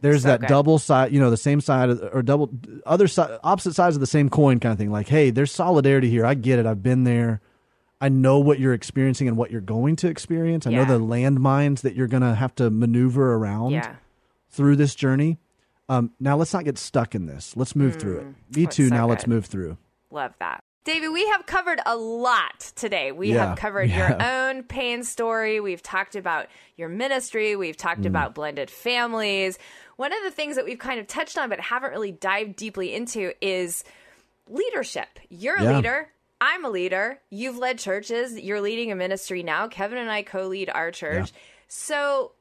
[0.00, 0.48] There's So that good.
[0.48, 2.50] double side, you know, the same side of, or double
[2.86, 4.92] other side, opposite sides of the same coin kind of thing.
[4.92, 6.24] Like, hey, there's solidarity here.
[6.26, 6.66] I get it.
[6.66, 7.40] I've been there.
[8.00, 10.66] I know what you're experiencing and what you're going to experience.
[10.66, 10.84] I Yeah.
[10.84, 13.96] know the landmines that you're going to have to maneuver around Yeah.
[14.50, 15.38] through this journey.
[15.88, 17.56] Um, now let's not get stuck in this.
[17.56, 18.26] Let's move through it.
[18.56, 18.70] Me Mm.
[18.70, 18.88] Too.
[18.88, 19.76] so now let's move through.
[20.10, 20.60] Love that.
[20.84, 23.10] David, we have covered a lot today.
[23.10, 25.58] We Yeah, have covered we your own pain story.
[25.60, 27.56] We've talked about your ministry.
[27.56, 28.06] We've talked Mm.
[28.08, 29.58] about blended families.
[29.96, 32.92] One of the things that we've kind of touched on but haven't really dived deeply
[32.94, 33.82] into is
[34.48, 35.18] leadership.
[35.30, 35.76] You're a Yeah.
[35.76, 36.08] leader.
[36.46, 37.20] I'm a leader.
[37.30, 38.38] You've led churches.
[38.38, 39.66] You're leading a ministry now.
[39.66, 41.32] Kevin and I co lead our church.
[41.68, 42.32] So,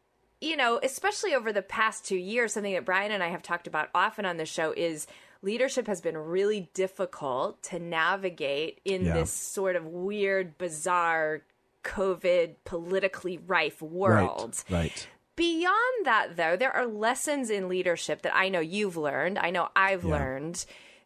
[0.41, 3.65] you know, especially over the past two years, something that Brian and I have talked
[3.65, 5.07] about often on the show is
[5.41, 9.13] leadership has been really difficult to navigate in Yeah.
[9.13, 11.41] this sort of weird, bizarre,
[11.85, 14.61] COVID politically rife world.
[14.69, 14.79] Right.
[14.83, 15.07] Right.
[15.37, 19.69] Beyond that, though, there are lessons in leadership that I know you've learned, I know
[19.75, 20.11] I've Yeah.
[20.11, 20.65] learned.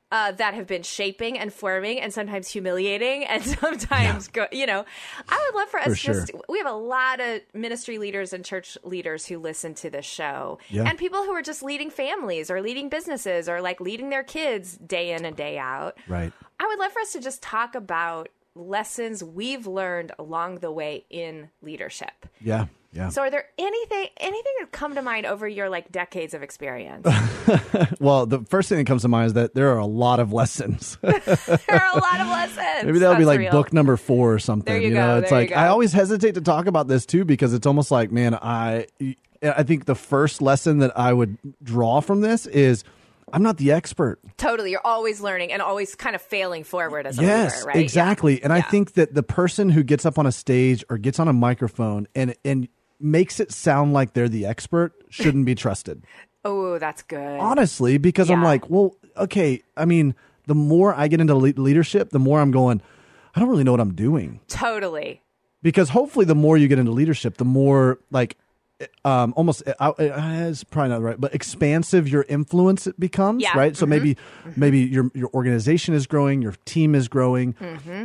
[0.10, 4.86] Uh, that have been shaping and forming and sometimes humiliating and sometimes go you know
[5.28, 6.14] i would love for us For sure.
[6.14, 10.06] just we have a lot of ministry leaders and church leaders who listen to this
[10.06, 10.88] show Yeah.
[10.88, 14.78] and people who are just leading families or leading businesses or like leading their kids
[14.78, 16.32] day in and day out Right.
[16.58, 21.06] i would love for us to just talk about lessons we've learned along the way
[21.10, 22.68] in leadership Yeah.
[22.94, 23.10] Yeah.
[23.10, 27.08] so are there anything anything that come to mind over your like decades of experience?
[28.00, 30.34] well, the first thing that comes to mind is that there are a lot of
[30.34, 30.98] lessons.
[31.02, 31.16] there
[31.70, 32.86] are a lot of lessons.
[32.86, 33.52] Maybe that'll be like real.
[33.52, 34.74] book number four or something.
[34.74, 35.52] There you know, go, it's there like.
[35.52, 38.88] I always hesitate to talk about this too because it's almost like, man, I
[39.44, 42.84] I think the first lesson that I would draw from this is
[43.32, 44.20] I'm not the expert.
[44.38, 47.78] Totally, you're always learning and always kind of failing forward as a yes, leader, right?
[47.78, 48.42] exactly.
[48.42, 51.28] And I think that the person who gets up on a stage or gets on
[51.28, 52.70] a microphone and and
[53.00, 56.04] makes it sound like they're the expert shouldn't be trusted.
[56.46, 57.40] Oh, that's good.
[57.42, 62.12] honestly because i'm like well okay i mean the more i get into le- leadership
[62.12, 62.82] the more i'm going
[63.36, 65.22] i don't really know what i'm doing Totally.
[65.62, 68.38] because hopefully the more you get into leadership the more like
[69.06, 73.58] um almost uh, uh, it's probably not right but expansive your influence it becomes Yeah.
[73.58, 74.18] right so maybe
[74.56, 77.56] maybe your your organization is growing your team is growing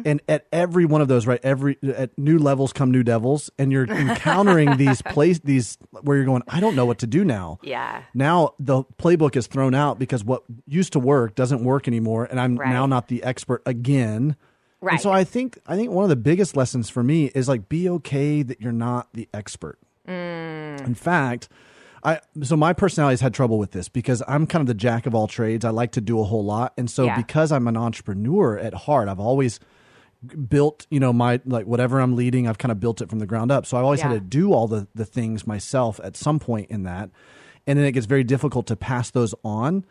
[0.04, 3.70] and at every one of those right every at new levels come new devils and
[3.70, 7.58] you're encountering these place these where you're going i don't know what to do now
[7.62, 8.02] Yeah.
[8.14, 12.40] now the playbook is thrown out because what used to work doesn't work anymore and
[12.40, 12.70] i'm Right.
[12.70, 14.36] now not the expert again
[14.80, 14.92] Right.
[14.94, 17.68] and so i think i think one of the biggest lessons for me is like
[17.68, 19.78] be okay that you're not the expert
[20.08, 20.84] Mm.
[20.86, 21.48] in fact
[22.04, 25.06] I so my personality has had trouble with this because I'm kind of the jack
[25.06, 25.64] of all trades.
[25.64, 27.16] I like to do a whole lot, and so Yeah.
[27.16, 29.60] because I'm an entrepreneur at heart, I've always
[30.48, 32.48] built you know my like whatever I'm leading.
[32.48, 33.66] I've kind of built it from the ground up.
[33.66, 34.08] So I always Yeah.
[34.08, 37.10] had to do all the the things myself at some point in that,
[37.68, 39.84] and then it gets very difficult to pass those on.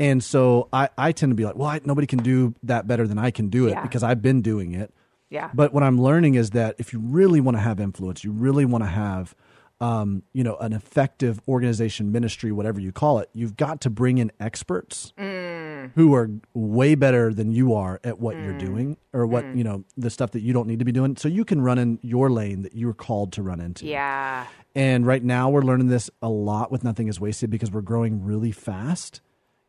[0.00, 3.06] And so I, I tend to be like, well, I, nobody can do that better
[3.06, 3.82] than I can do it Yeah.
[3.82, 4.94] because I've been doing it.
[5.28, 5.50] Yeah.
[5.52, 8.64] But what I'm learning is that if you really want to have influence, you really
[8.64, 9.34] want to have,
[9.80, 14.18] um, you know, an effective organization, ministry, whatever you call it, you've got to bring
[14.18, 15.92] in experts mm.
[15.94, 18.58] who are way better than you are at what you're mm.
[18.58, 19.56] doing or what mm.
[19.56, 21.78] you know the stuff that you don't need to be doing, so you can run
[21.78, 23.86] in your lane that you're called to run into.
[23.86, 24.46] yeah.
[24.74, 28.22] And right now we're learning this a lot with Nothing is Wasted because we're growing
[28.22, 29.20] really fast.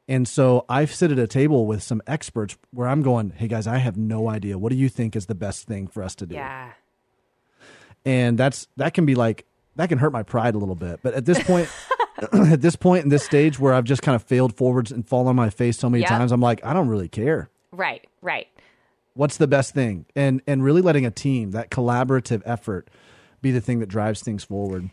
[0.07, 3.67] And so I've sit at a table with some experts where I'm going, hey guys,
[3.67, 4.57] I have no idea.
[4.57, 6.35] What do you think is the best thing for us to do?
[6.35, 6.71] Yeah.
[8.05, 9.45] And that's that can be like
[9.79, 10.99] that can hurt my pride a little bit.
[11.01, 11.69] But at this point
[12.33, 15.27] at this point in this stage where I've just kind of failed forwards and fallen
[15.27, 16.09] on my face so many Yep.
[16.09, 17.49] times, I'm like, I don't really care.
[17.71, 18.05] Right.
[18.21, 18.47] Right.
[19.13, 20.05] What's the best thing?
[20.15, 22.89] And and really letting a team, that collaborative effort
[23.41, 24.89] be the thing that drives things forward.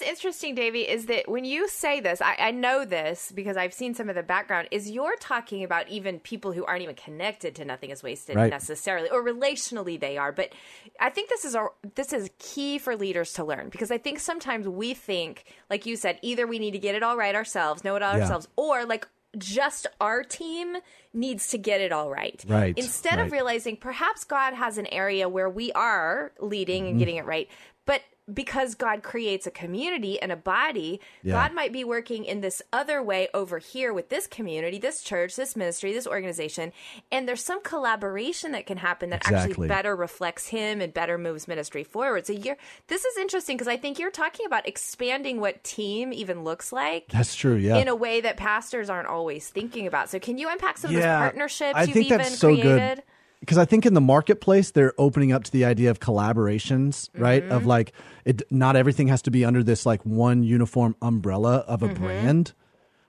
[0.00, 2.84] And I think what's interesting, Davey, is that when you say this, I, I know
[2.84, 6.64] this because I've seen some of the background, is you're talking about even people who
[6.64, 8.50] aren't even connected to Nothing is Wasted Right.
[8.50, 10.32] necessarily, or relationally they are.
[10.32, 10.50] But
[10.98, 11.56] I think this is
[11.94, 15.96] this is key for leaders to learn because I think sometimes we think, like you
[15.96, 18.22] said, either we need to get it all right ourselves, know it all Yeah.
[18.22, 19.06] ourselves, or like
[19.38, 20.76] just our team
[21.12, 22.42] needs to get it all right.
[22.48, 26.90] Right, Instead of realizing perhaps God has an area where we are leading Mm-hmm.
[26.90, 27.48] and getting it right,
[27.86, 31.32] but because God creates a community and a body, Yeah.
[31.34, 35.36] God might be working in this other way over here with this community, this church,
[35.36, 36.72] this ministry, this organization,
[37.10, 39.50] and there's some collaboration that can happen that Exactly.
[39.50, 42.26] actually better reflects him and better moves ministry forward.
[42.26, 42.56] So you're
[42.88, 47.08] this is interesting because I think you're talking about expanding what team even looks like
[47.08, 47.76] That's true, yeah.
[47.78, 50.08] in a way that pastors aren't always thinking about.
[50.10, 52.96] So can you unpack some of those partnerships I you've think even that's so created?
[52.96, 53.02] good
[53.40, 57.42] because I think in the marketplace they're opening up to the idea of collaborations, right?
[57.42, 57.52] Mm-hmm.
[57.52, 57.92] Of like,
[58.24, 62.02] it not everything has to be under this like one uniform umbrella of a Mm-hmm.
[62.04, 62.52] brand,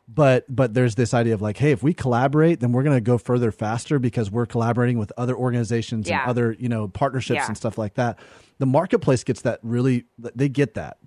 [0.07, 3.01] but but there's this idea of like, hey, if we collaborate, then we're going to
[3.01, 6.21] go further faster because we're collaborating with other organizations Yeah.
[6.21, 7.47] and other you know partnerships Yeah.
[7.47, 8.17] and stuff like that.
[8.59, 10.97] The marketplace gets that really, they get that.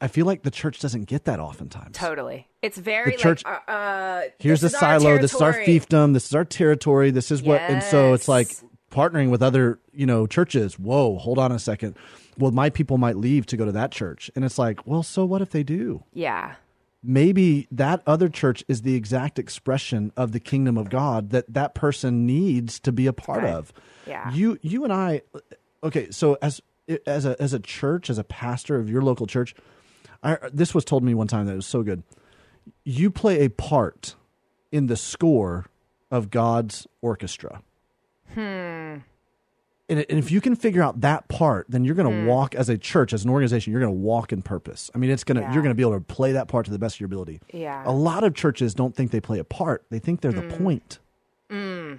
[0.00, 1.96] I- feel like the church doesn't get that oftentimes.
[1.96, 2.48] Totally.
[2.62, 6.24] It's very The church- like uh, uh here's the silo this is our fiefdom this
[6.26, 8.64] is our territory this is what and so it's like Yes.
[8.94, 11.96] Partnering with other you know churches whoa hold on a second
[12.38, 15.24] well my people might leave to go to that church and it's like well so
[15.24, 16.54] what if they do Yeah.
[17.02, 21.74] maybe that other church is the exact expression of the kingdom of god that that
[21.74, 23.52] person needs to be a part Right.
[23.54, 23.72] of
[24.06, 24.32] Yeah.
[24.32, 25.22] you you and i
[25.82, 26.60] okay so as
[27.06, 29.54] as a as a church, as a pastor of your local church,
[30.22, 32.02] I, this was told me one time that it was so good.
[32.84, 34.14] You play a part
[34.70, 35.64] in the score
[36.10, 37.62] of God's orchestra.
[38.34, 38.98] Hmm.
[39.86, 42.26] And, and if you can figure out that part, then you're going to hmm.
[42.26, 43.70] walk as a church, as an organization.
[43.70, 44.90] You're going to walk in purpose.
[44.94, 45.52] I mean, it's going to Yeah.
[45.52, 47.40] you're going to be able to play that part to the best of your ability.
[47.52, 47.82] Yeah.
[47.84, 50.64] A lot of churches don't think they play a part; they think they're the hmm.
[50.64, 50.98] point.
[51.50, 51.94] Hmm.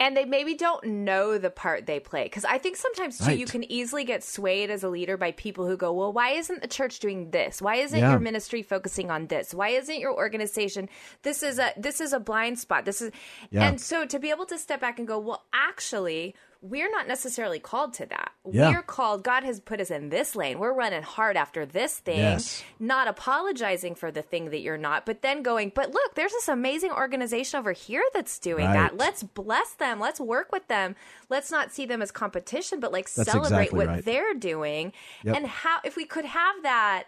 [0.00, 3.38] And they maybe don't know the part they play because i think sometimes too Right.
[3.38, 6.62] you can easily get swayed as a leader by people who go well why isn't
[6.62, 8.10] the church doing this why isn't Yeah.
[8.10, 10.88] your ministry focusing on this why isn't your organization
[11.22, 13.12] this is a this is a blind spot this is
[13.50, 13.68] Yeah.
[13.68, 16.34] and so to be able to step back and go well actually
[16.66, 18.70] we're not necessarily called to that Yeah.
[18.70, 22.16] we're called god has put us in this lane we're running hard after this thing
[22.18, 22.64] Yes.
[22.80, 26.48] not apologizing for the thing that you're not but then going but look there's this
[26.48, 30.96] amazing organization over here that's doing that let's bless them let's work with them
[31.28, 34.04] let's not see them as competition but like That's celebrate exactly what right.
[34.04, 34.92] they're doing
[35.24, 35.36] Yep.
[35.36, 37.04] and how if we could have that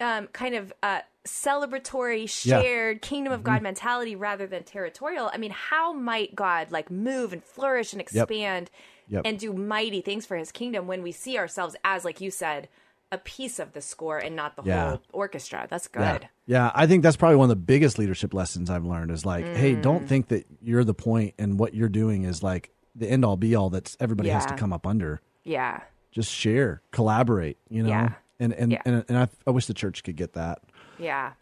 [0.00, 2.56] um, kind of uh, celebratory Yeah.
[2.56, 2.62] Mm-hmm.
[2.64, 7.32] shared kingdom of god mentality rather than territorial i mean how might god like move
[7.32, 8.70] and flourish and expand
[9.08, 9.22] Yep.
[9.24, 12.68] and do mighty things for his kingdom when we see ourselves as like you said
[13.12, 14.88] a piece of the score and not the Yeah.
[14.90, 18.68] whole orchestra that's good Yeah, I think that's probably one of the biggest leadership lessons
[18.70, 19.82] I've learned is like, hey, Mm.
[19.82, 23.36] don't think that you're the point and what you're doing is like the end all
[23.36, 25.20] be all that's everybody has to come up under.
[25.44, 25.80] yeah
[26.12, 28.08] Just share, collaborate, you know?
[28.38, 28.44] Yeah.
[28.44, 28.82] And and Yeah.
[28.84, 30.60] and, and I, I wish the church could get that.
[30.98, 31.32] Yeah.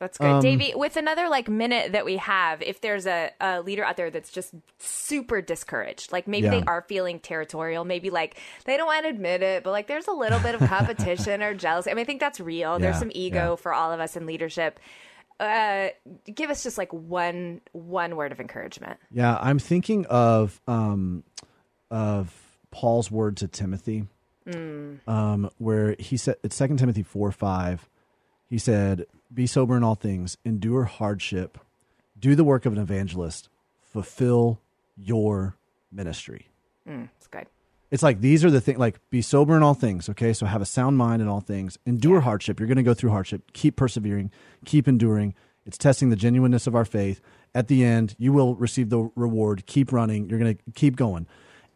[0.00, 0.26] That's good.
[0.26, 3.96] Um, Davey, with another like minute that we have, if there's a, a leader out
[3.96, 6.50] there that's just super discouraged, like maybe Yeah.
[6.60, 10.08] they are feeling territorial, maybe like they don't want to admit it, but like there's
[10.08, 11.90] a little bit of competition or jealousy.
[11.90, 12.78] I mean, I think that's real.
[12.78, 13.56] There's some ego yeah.
[13.56, 14.80] for all of us in leadership.
[15.40, 15.88] Uh,
[16.32, 18.98] give us just like one one word of encouragement.
[19.10, 21.22] Yeah, I'm thinking of um
[21.90, 22.34] of
[22.70, 24.06] Paul's word to Timothy.
[25.06, 27.88] Um, where he said it's second Timothy four five.
[28.46, 31.58] He said, Be sober in all things, endure hardship,
[32.18, 33.48] do the work of an evangelist,
[33.80, 34.60] fulfill
[34.96, 35.56] your
[35.90, 36.48] ministry.
[37.16, 37.46] It's good.
[37.90, 40.32] It's like these are the things like be sober in all things, okay?
[40.32, 41.78] So have a sound mind in all things.
[41.86, 42.58] Endure hardship.
[42.58, 43.52] You're going to go through hardship.
[43.52, 44.30] Keep persevering,
[44.64, 45.34] keep enduring.
[45.64, 47.20] It's testing the genuineness of our faith.
[47.54, 49.64] At the end, you will receive the reward.
[49.66, 50.28] Keep running.
[50.28, 51.26] You're going to keep going.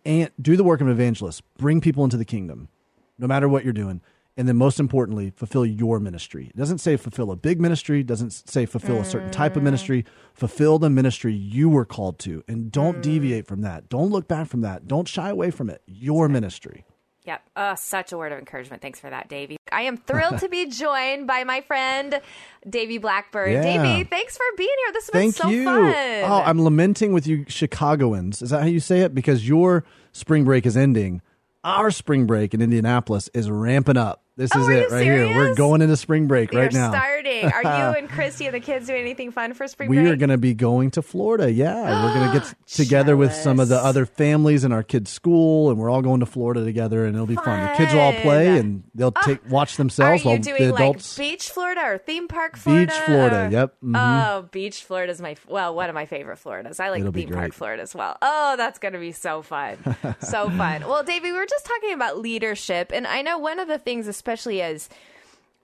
[0.09, 1.43] And do the work of an evangelist.
[1.59, 2.69] Bring people into the kingdom,
[3.19, 4.01] no matter what you're doing.
[4.39, 6.47] And then most importantly, fulfill your ministry.
[6.47, 9.63] It doesn't say fulfill a big ministry, it doesn't say fulfill a certain type of
[9.63, 10.07] ministry.
[10.33, 12.43] Fulfill the ministry you were called to.
[12.49, 13.03] And don't mm.
[13.03, 13.91] deviate from that.
[13.91, 14.89] Don't look back from that.
[14.89, 15.83] Don't shy away from it.
[15.87, 16.87] Your ministry.
[17.29, 17.43] Yep.
[17.57, 18.81] Oh, such a word of encouragement.
[18.81, 19.59] Thanks for that, Davey.
[19.71, 22.23] I am thrilled to be joined by my friend
[22.67, 23.53] Davey Blackburn.
[23.53, 23.61] Yeah.
[23.61, 24.93] Davey, thanks for being here.
[24.95, 25.65] This has been so you.
[25.67, 25.95] fun.
[26.25, 28.41] Oh, I'm lamenting with you Chicagoans.
[28.41, 29.15] Is that how you say it?
[29.15, 31.21] Because your spring break is ending.
[31.65, 34.25] Our spring break in Indianapolis is ramping up.
[34.39, 35.27] This Oh, is it you right here.
[35.37, 36.91] We're going into spring break You're right now.
[36.91, 37.45] starting.
[37.53, 37.69] Are you
[37.99, 40.07] and Christy and the kids doing anything fun for spring we break?
[40.07, 41.51] We are going to be going to Florida.
[41.51, 41.75] Yeah,
[42.05, 45.71] we're going to get together with some of the other families in our kids' school,
[45.71, 47.73] and we're all going to Florida together, and it'll be fun.
[47.73, 50.73] The kids will all play, and they'll take watch Are themselves you while doing the
[50.73, 52.87] like beach Florida or theme park Florida?
[52.93, 53.97] Beach Florida, or- yep, mhm.
[53.97, 56.79] Oh, beach Florida is my well, one of my favorite Floridas.
[56.79, 57.55] I like It'll theme park.
[57.55, 58.17] Florida as well.
[58.23, 59.79] Oh, that's going to be so fun,
[60.21, 60.83] so fun.
[60.87, 64.07] Well, Davey, we were just talking about leadership, and I know one of the things,
[64.07, 64.89] especially as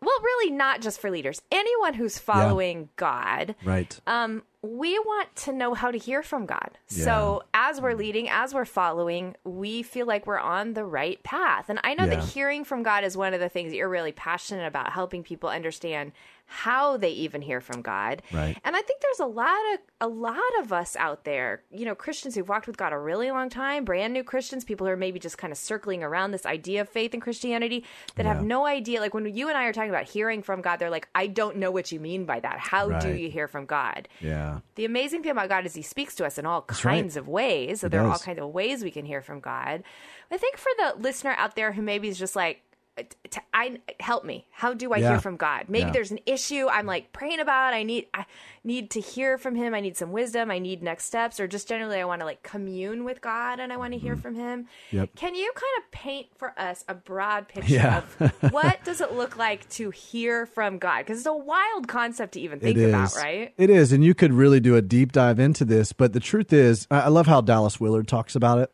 [0.01, 3.99] well, really not just for leaders, anyone who's following God, right.
[4.07, 6.77] um, we want to know how to hear from God.
[6.87, 11.71] So as we're leading, as we're following, we feel like we're on the right path.
[11.71, 12.17] And I know Yeah.
[12.17, 15.23] that hearing from God is one of the things that you're really passionate about, helping
[15.23, 16.13] people understand
[16.47, 18.23] how they even hear from God.
[18.33, 18.57] Right.
[18.65, 21.95] And I think there's a lot of a lot of us out there, you know,
[21.95, 24.97] Christians who've walked with God a really long time, brand new Christians, people who are
[24.97, 27.85] maybe just kind of circling around this idea of faith and Christianity
[28.17, 29.01] that have no idea.
[29.01, 31.57] Like when you and I are talking about hearing from God, they're like, I don't
[31.57, 32.59] know what you mean by that.
[32.59, 34.09] How do you hear from God?
[34.21, 34.61] Yeah.
[34.75, 36.77] The amazing thing about God is He speaks to us in all right.
[36.77, 37.81] kinds of ways.
[37.81, 39.83] So He there are all kinds of ways we can hear from God.
[40.31, 42.63] I think for the listener out there who maybe is just like,
[42.97, 44.47] t- I help me.
[44.53, 45.11] How do I Yeah.
[45.11, 45.65] hear from God?
[45.69, 45.91] Maybe Yeah.
[45.93, 47.75] there's an issue I'm like praying about.
[47.75, 48.25] I need I
[48.63, 49.75] need to hear from Him.
[49.75, 50.51] I need some wisdom.
[50.51, 53.73] I need next steps, or just generally I want to like commune with God and
[53.73, 54.65] I want to hear from Him.
[54.65, 54.97] Mm-hmm.
[54.97, 55.17] Yep.
[55.17, 58.03] Can you kind of paint for us a broad picture Yeah.
[58.21, 60.99] of what does it look like to hear from God?
[60.99, 63.53] Because it's a wild concept to even think about, right?
[63.59, 65.93] It is, and you could really do a deep dive into this.
[65.93, 68.71] But the truth is, I love how Dallas Willard talks about it.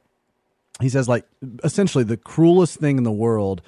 [0.80, 1.26] He says, like,
[1.62, 3.60] essentially, the cruelest thing in the world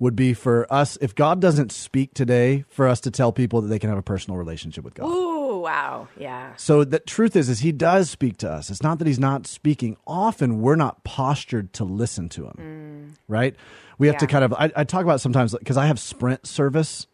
[0.00, 3.68] would be for us if God doesn't speak today, for us to tell people that
[3.68, 5.06] they can have a personal relationship with God.
[5.06, 6.08] Ooh, wow.
[6.18, 6.56] Yeah.
[6.56, 8.70] So the truth is, is he does speak to us.
[8.70, 9.98] It's not that he's not speaking.
[10.06, 13.16] Often we're not postured to listen to him, mm.
[13.28, 13.54] right?
[13.98, 14.54] We have to kind of.
[14.54, 17.06] I, I talk about sometimes because I have Sprint service.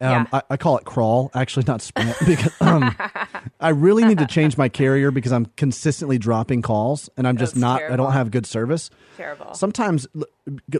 [0.00, 0.26] Um, Yeah.
[0.32, 2.94] I, I call it crawl, actually not sprint, because um,
[3.60, 7.54] I really need to change my carrier because I'm consistently dropping calls and I'm just
[7.54, 7.82] That's not.
[7.82, 8.90] I don't have good service.
[9.16, 9.54] Terrible.
[9.54, 10.06] Sometimes,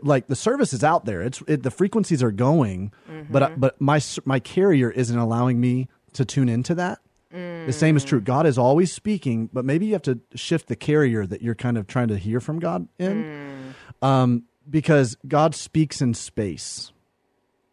[0.03, 1.23] like the service is out there.
[1.23, 2.93] It's it, the frequencies are going,
[3.31, 3.55] but Mm-hmm.
[3.55, 6.99] I- but my my carrier isn't allowing me to tune into that.
[7.33, 8.23] The same is true.
[8.23, 11.77] God is always speaking, but maybe you have to shift the carrier that you're kind
[11.77, 14.07] of trying to hear from God in, Mm.
[14.07, 16.93] um, because God speaks in space.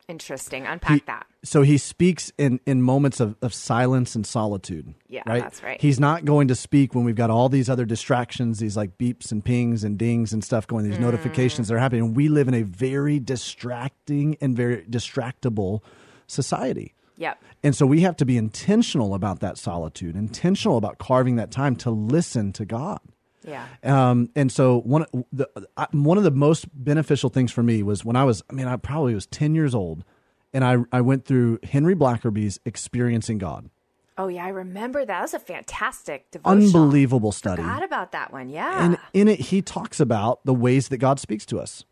[0.10, 0.66] Interesting.
[0.68, 1.26] Unpack He- that.
[1.44, 4.94] So he speaks in, in moments of, of silence and solitude.
[5.10, 5.42] Yeah, right?
[5.44, 5.80] that's right.
[5.82, 9.32] He's not going to speak when we've got all these other distractions, these like beeps
[9.32, 10.90] and pings and dings and stuff going, Mm.
[10.92, 12.04] these notifications that are happening.
[12.04, 15.82] And we live in a very distracting and very distractible
[16.28, 16.94] society.
[17.18, 17.42] Yep.
[17.64, 21.76] And so we have to be intentional about that solitude, intentional about carving that time
[21.78, 23.00] to listen to God.
[23.48, 23.66] Yeah.
[23.84, 28.04] Um, and so one the I, one of the most beneficial things for me was
[28.06, 30.04] when I was I mean I probably was ten years old,
[30.54, 33.70] and I I went through Henry Blackaby's Experiencing God,
[34.18, 35.08] Oh yeah, I remember that.
[35.08, 36.84] That was a fantastic devotional.
[36.84, 37.62] unbelievable study.
[37.62, 38.50] Forgot about that one.
[38.50, 38.86] Yeah.
[38.86, 41.84] And in it, he talks about the ways that God speaks to us.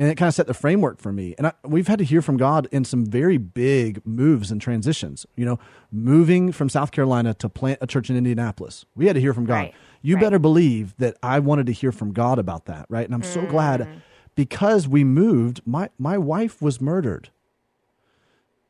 [0.00, 1.34] And it kind of set the framework for me.
[1.38, 5.26] And I, we've had to hear from God in some very big moves and transitions.
[5.34, 5.58] You know,
[5.90, 9.44] moving from South Carolina to plant a church in Indianapolis, we had to hear from
[9.44, 9.54] God.
[9.54, 10.22] Right, You right.
[10.22, 13.04] better believe that I wanted to hear from God about that, right?
[13.04, 13.48] And I'm so Mm.
[13.50, 13.88] glad
[14.36, 17.30] because we moved, my, my wife was murdered.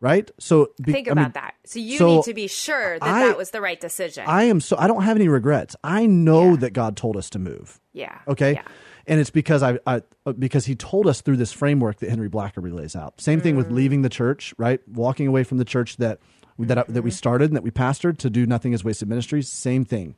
[0.00, 0.30] Right?
[0.38, 1.54] So be- Think I about mean, that.
[1.64, 4.24] So you so need to be sure that I- that was the right decision.
[4.28, 5.74] I am so I don't have any regrets.
[5.82, 6.56] I know Yeah.
[6.58, 7.80] that God told us to move.
[7.92, 8.18] yeah.
[8.28, 8.52] Okay.
[8.52, 8.62] Yeah.
[9.08, 12.28] And it's because I, I uh, because he told us through this framework that Henry
[12.28, 13.20] Blackaby lays out.
[13.20, 13.58] Same thing Mm.
[13.58, 14.80] with leaving the church, right?
[14.86, 16.20] Walking away from the church that
[16.58, 17.02] that that Mm-hmm.
[17.04, 19.48] we started and that we pastored to do Nothing Is Wasted ministries.
[19.50, 20.14] Same thing.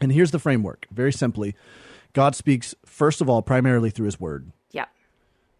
[0.00, 0.86] And here's the framework.
[0.90, 1.54] Very simply,
[2.12, 4.50] God speaks first of all primarily through His Word.
[4.72, 4.86] Yeah.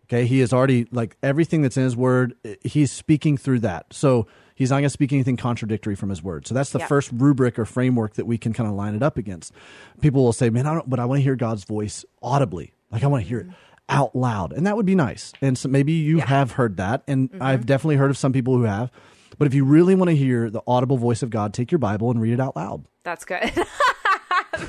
[0.04, 2.34] Okay, he is already like everything that's in his word.
[2.62, 6.48] He's speaking through that, so he's not going to speak anything contradictory from his word.
[6.48, 6.86] So that's the Yeah.
[6.88, 9.52] first rubric or framework that we can kind of line it up against.
[10.00, 12.72] People will say, "Man, I don't," but I want to hear God's voice audibly.
[12.90, 13.46] Like I want to hear it
[13.88, 15.32] out loud, and that would be nice.
[15.40, 17.40] And so maybe you have heard that, and mm-hmm.
[17.40, 18.90] I've definitely heard of some people who have.
[19.38, 22.10] But if you really want to hear the audible voice of God, take your Bible
[22.10, 22.86] and read it out loud.
[23.04, 23.52] That's good.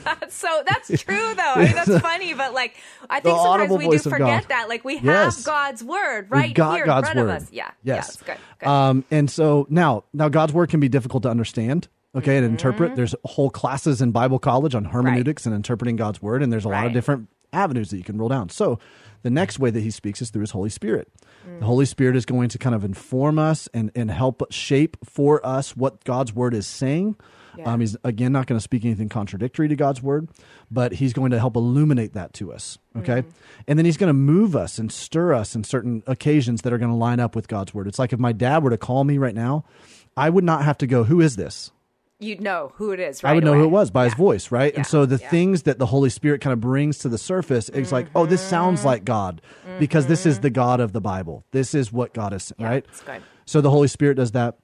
[0.04, 1.54] that's so that's true though.
[1.56, 2.76] I mean, that's funny, but like
[3.10, 4.70] I think The sometimes we do forget that.
[4.70, 5.44] Like we have Yes.
[5.44, 6.54] God's word right here
[6.86, 7.36] God's in front word.
[7.36, 7.52] of us.
[7.52, 7.72] Yeah.
[7.84, 7.96] Yes.
[7.96, 8.38] Yeah, it's good.
[8.60, 8.70] good.
[8.70, 11.88] Um, and so now, now God's word can be difficult to understand.
[12.16, 12.52] Okay, and Mm-hmm.
[12.54, 12.96] interpret.
[12.96, 16.70] There's whole classes in Bible college on hermeneutics and interpreting God's word, and there's a
[16.70, 18.50] lot of different avenues that you can roll down.
[18.50, 18.80] So,
[19.22, 21.10] the next way that He speaks is through His Holy Spirit.
[21.48, 21.60] Mm.
[21.60, 25.46] The Holy Spirit is going to kind of inform us and and help shape for
[25.46, 27.18] us what God's word is saying.
[27.58, 27.72] Yeah.
[27.74, 30.30] Um, he's again not going to speak anything contradictory to God's word,
[30.72, 32.78] but he's going to help illuminate that to us.
[32.98, 33.22] Okay.
[33.22, 33.30] Mm-hmm.
[33.68, 36.78] And then he's going to move us and stir us in certain occasions that are
[36.78, 37.88] going to line up with God's word.
[37.88, 39.66] It's like if my dad were to call me right now,
[40.16, 41.72] I would not have to go, Who is this?
[42.20, 43.24] You'd know who it is.
[43.24, 44.74] Right I would know who it was by his voice, right?
[44.74, 44.80] Yeah.
[44.80, 45.30] And so the Yeah.
[45.30, 48.42] things that the Holy Spirit kind of brings to the surface, it's like, oh, this
[48.42, 48.88] sounds Mm-hmm.
[48.88, 49.42] like God
[49.78, 51.44] because this is the God of the Bible.
[51.52, 52.86] This is what God is, Yeah, right?
[53.46, 54.58] So the Holy Spirit does that.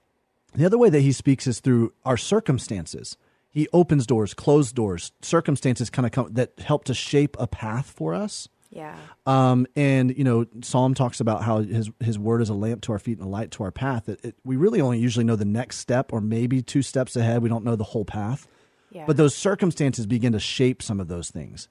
[0.56, 3.18] The other way that he speaks is through our circumstances.
[3.50, 7.90] He opens doors, closed doors, circumstances kind of come that help to shape a path
[7.90, 8.50] for us.
[8.72, 8.98] Yeah.
[9.28, 12.92] Um, and you know, Psalm talks about how his his word is a lamp to
[12.92, 14.10] our feet and a light to our path.
[14.10, 17.44] It, it, we really only usually know the next step or maybe two steps ahead.
[17.44, 18.48] We don't know the whole path.
[18.92, 19.06] Yeah.
[19.06, 21.68] But those circumstances begin to shape some of those things.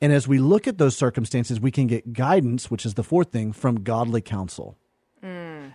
[0.00, 3.30] And as we look at those circumstances, we can get guidance, which is the fourth
[3.30, 4.76] thing, from godly counsel.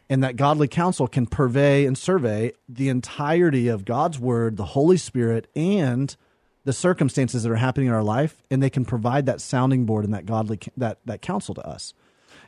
[0.09, 4.95] And that godly counsel can purvey and survey the entirety of God's word, the Holy
[4.97, 6.15] Spirit, and
[6.63, 10.05] the circumstances that are happening in our life, and they can provide that sounding board
[10.05, 11.93] and that godly that that counsel to us.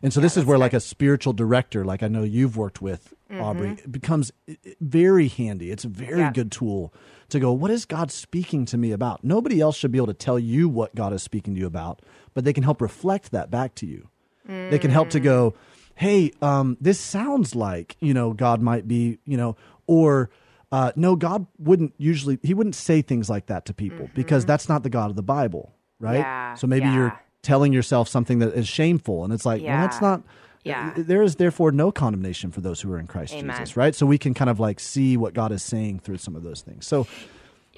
[0.02, 3.14] And so this is where, like a spiritual director, like I know you've worked with
[3.30, 4.32] Aubrey, it becomes
[4.80, 5.72] very handy.
[5.72, 6.20] It's a very Mm-hmm.
[6.22, 6.32] Yeah.
[6.32, 6.94] good tool
[7.30, 7.52] to go.
[7.52, 9.24] What is God speaking to me about?
[9.26, 12.02] Nobody else should be able to tell you what God is speaking to you about,
[12.34, 14.08] but they can help reflect that back to you.
[14.48, 15.54] They can help to go,
[16.00, 20.30] hey, um, this sounds like you know God might be you know, or
[20.72, 24.70] uh, no, God wouldn't usually he wouldn't say things like that to people because that's
[24.70, 26.14] not the God of the Bible, right?
[26.14, 26.22] Mm-hmm.
[26.22, 26.96] Yeah, so maybe yeah.
[26.96, 30.24] you're telling yourself something that is shameful, and it's like, well, that's not.
[30.64, 30.94] Yeah.
[30.96, 33.56] There is therefore no condemnation for those who are in Christ Amen.
[33.56, 33.96] Jesus, right?
[33.96, 36.62] So we can kind of like see what God is saying through some of those
[36.62, 36.86] things.
[36.86, 37.08] So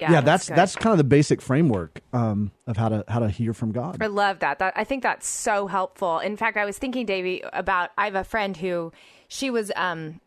[0.02, 0.12] Yeah.
[0.12, 0.56] yeah, that's good.
[0.56, 4.02] that's kind of the basic framework um, of how to how to hear from God.
[4.02, 4.58] I love that.
[4.58, 6.18] That I think that's so helpful.
[6.18, 8.92] In fact, I was thinking, Davey, about I have a friend who
[9.28, 10.20] she was um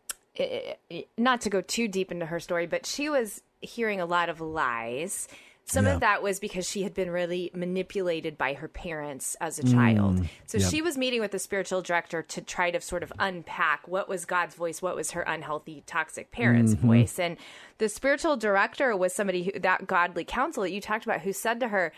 [1.18, 4.40] not to go too deep into her story, but she was hearing a lot of
[4.40, 5.28] lies.
[5.68, 5.94] Some Yeah.
[5.94, 10.24] of that was because she had been really manipulated by her parents as a child.
[10.46, 10.70] So Mm, yep.
[10.70, 14.24] she was meeting with the spiritual director to try to sort of unpack what was
[14.24, 16.86] God's voice, what was her unhealthy, toxic parents' Mm-hmm.
[16.86, 17.18] voice.
[17.18, 17.36] And
[17.78, 21.58] the spiritual director was somebody who, that godly counsel that you talked about, who said
[21.58, 21.92] to her,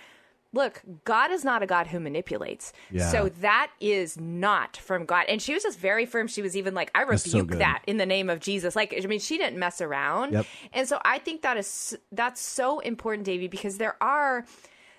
[0.54, 2.72] Look, God is not a God who manipulates.
[2.90, 3.10] Yeah.
[3.10, 5.26] So that is not from God.
[5.28, 6.26] And she was just very firm.
[6.26, 8.74] She was even like, I That's so rebuke that in the name of Jesus.
[8.74, 10.32] Like, I mean, she didn't mess around.
[10.32, 10.46] Yep.
[10.72, 14.46] And so I think that is that's so important, Davey, because there are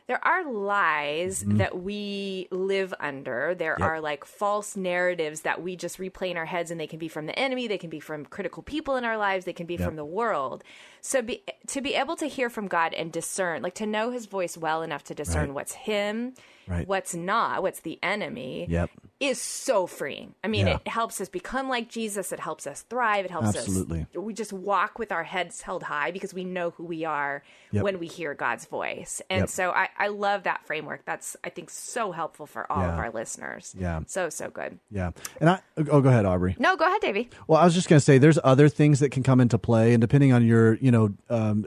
[0.06, 3.54] there are lies that we live under.
[3.54, 3.84] There Mm-hmm.
[3.84, 3.90] Yep.
[3.92, 7.08] are like false narratives that we just replay in our heads, and they can be
[7.08, 9.76] from the enemy, they can be from critical people in our lives, they can be
[9.76, 9.86] Yep.
[9.86, 10.64] from the world.
[11.02, 14.26] So be, to be able to hear from God and discern, like to know His
[14.26, 15.54] voice well enough to discern Right.
[15.56, 16.34] what's Him,
[16.68, 16.88] Right.
[16.88, 18.92] what's not, what's the enemy Yep.
[19.20, 20.36] is so freeing.
[20.44, 20.76] I mean, Yeah.
[20.76, 22.32] it helps us become like Jesus.
[22.32, 23.26] It helps us thrive.
[23.26, 24.02] It helps us Absolutely.
[24.02, 24.08] us.
[24.16, 27.42] We just walk with our heads held high because we know who we are
[27.72, 27.84] Yep.
[27.84, 29.20] when we hear God's voice.
[29.32, 29.50] And Yep.
[29.50, 31.06] so I, I love that framework.
[31.06, 33.76] That's, I think, so helpful for all of our listeners.
[33.78, 34.02] Yeah.
[34.06, 34.78] So, so good.
[34.92, 35.12] Yeah.
[35.42, 36.56] And I, oh, go ahead, Aubrey.
[36.60, 37.30] No, go ahead, Davey.
[37.48, 39.94] Well, I was just going to say there's other things that can come into play,
[39.94, 41.66] and depending on your, you know, um,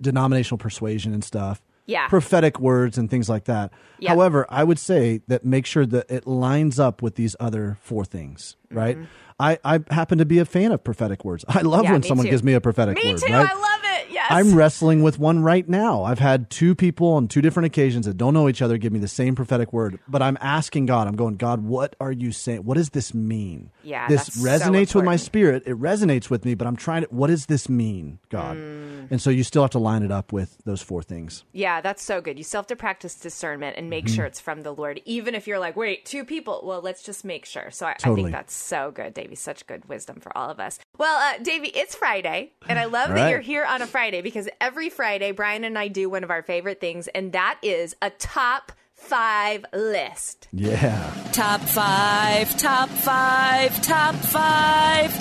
[0.00, 2.08] denominational persuasion and stuff, Yeah.
[2.08, 3.72] prophetic words and things like that.
[3.98, 4.10] Yeah.
[4.10, 8.04] However, I would say that make sure that it lines up with these other four
[8.04, 8.98] things, right?
[9.40, 11.44] I, I happen to be a fan of prophetic words.
[11.48, 11.84] I love Mm-hmm.
[11.84, 12.30] Yeah, when someone too.
[12.30, 13.18] gives me a prophetic Me word.
[13.18, 13.32] too.
[13.32, 13.48] right?
[13.50, 14.06] I love it.
[14.10, 14.26] Yes.
[14.30, 16.04] I'm wrestling with one right now.
[16.04, 18.98] I've had two people on two different occasions that don't know each other give me
[18.98, 22.64] the same prophetic word, but I'm asking God, I'm going, God, what are you saying?
[22.64, 23.70] What does this mean?
[23.82, 25.64] Yeah, This that's so resonates with my spirit.
[25.66, 28.56] It resonates with me, but I'm trying to, what does this mean, God?
[28.56, 29.10] Mm.
[29.10, 31.44] And so you still have to line it up with those four things.
[31.52, 32.38] Yeah, that's so good.
[32.38, 34.14] You still have to practice discernment and make Mm-hmm.
[34.14, 36.62] sure it's from the Lord, even if you're like, wait, two people.
[36.64, 37.70] Well, let's just make sure.
[37.72, 39.34] So I, I think that's so good, Davey.
[39.34, 40.78] Such good wisdom for all of us.
[40.96, 43.30] Well, uh, Davey, it's Friday, and I love that right.
[43.30, 46.42] you're here on a Friday because every Friday, Brian and I do one of our
[46.42, 50.48] favorite things, and that is a top five list.
[50.52, 51.12] Yeah.
[51.32, 55.12] Top five, top five, top five,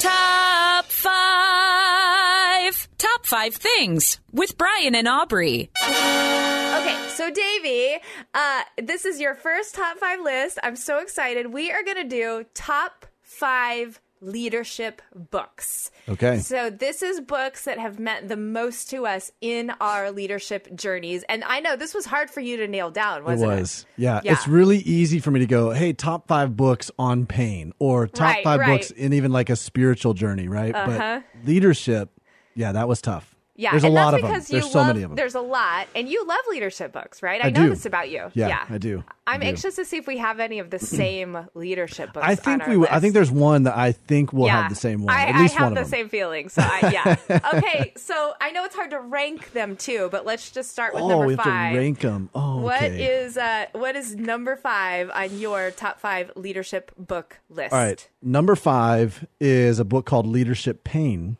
[0.00, 5.70] top five, top five things with Brian and Aubrey.
[5.84, 7.98] Okay, so Davey,
[8.34, 10.58] uh, this is your first top five list.
[10.62, 11.52] I'm so excited.
[11.52, 15.90] We are going to do top five leadership books.
[16.08, 16.38] Okay.
[16.38, 21.24] So this is books that have meant the most to us in our leadership journeys.
[21.28, 23.60] And I know this was hard for you to nail down, It wasn't it?
[23.60, 23.86] was.
[23.96, 24.20] Yeah.
[24.24, 24.32] Yeah.
[24.32, 28.20] It's really easy for me to go, hey, top five books on pain or top
[28.36, 28.78] Right, five right.
[28.80, 30.74] books in even like a spiritual journey, right?
[30.74, 31.20] Uh-huh.
[31.34, 32.10] But leadership,
[32.54, 33.34] yeah, that was tough.
[33.60, 34.30] Yeah, There's a and lot that's of them.
[34.30, 35.16] because There's you so love, many of them.
[35.16, 37.42] There's a lot, and you love leadership books, right?
[37.42, 37.70] I, I know do.
[37.70, 38.30] this about you.
[38.32, 39.02] Yeah, I do.
[39.26, 39.46] I I'm do.
[39.48, 42.24] anxious to see if we have any of the same leadership books.
[42.24, 42.76] I think we.
[42.76, 45.12] will- I think there's one that I think we'll have the same one.
[45.12, 46.50] I, At least I have one the same feeling.
[46.50, 46.90] So I,
[47.28, 47.40] yeah.
[47.54, 51.02] okay, so I know it's hard to rank them too, but let's just start with
[51.02, 51.72] oh, number we have five.
[51.72, 52.30] to rank them.
[52.36, 53.04] Oh, What okay.
[53.22, 57.72] is uh what is number five on your top five leadership book list?
[57.72, 58.08] All right.
[58.22, 61.38] Number five is a book called Leadership Pain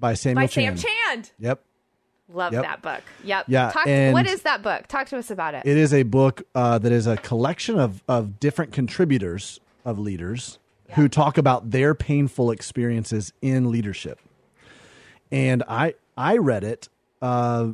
[0.00, 0.80] by Samuel By Chand.
[0.80, 1.30] Sam Chand.
[1.38, 1.62] Yep.
[2.32, 2.62] Love Yep.
[2.62, 3.02] that book.
[3.24, 3.44] Yep.
[3.48, 4.86] Yeah, Talk, and- what is that book?
[4.86, 5.62] Talk to us about it.
[5.66, 10.58] It is a book uh, that is a collection of, of different contributors of leaders
[10.90, 14.18] who talk about their painful experiences in leadership.
[15.32, 16.88] And I I read it
[17.22, 17.70] uh,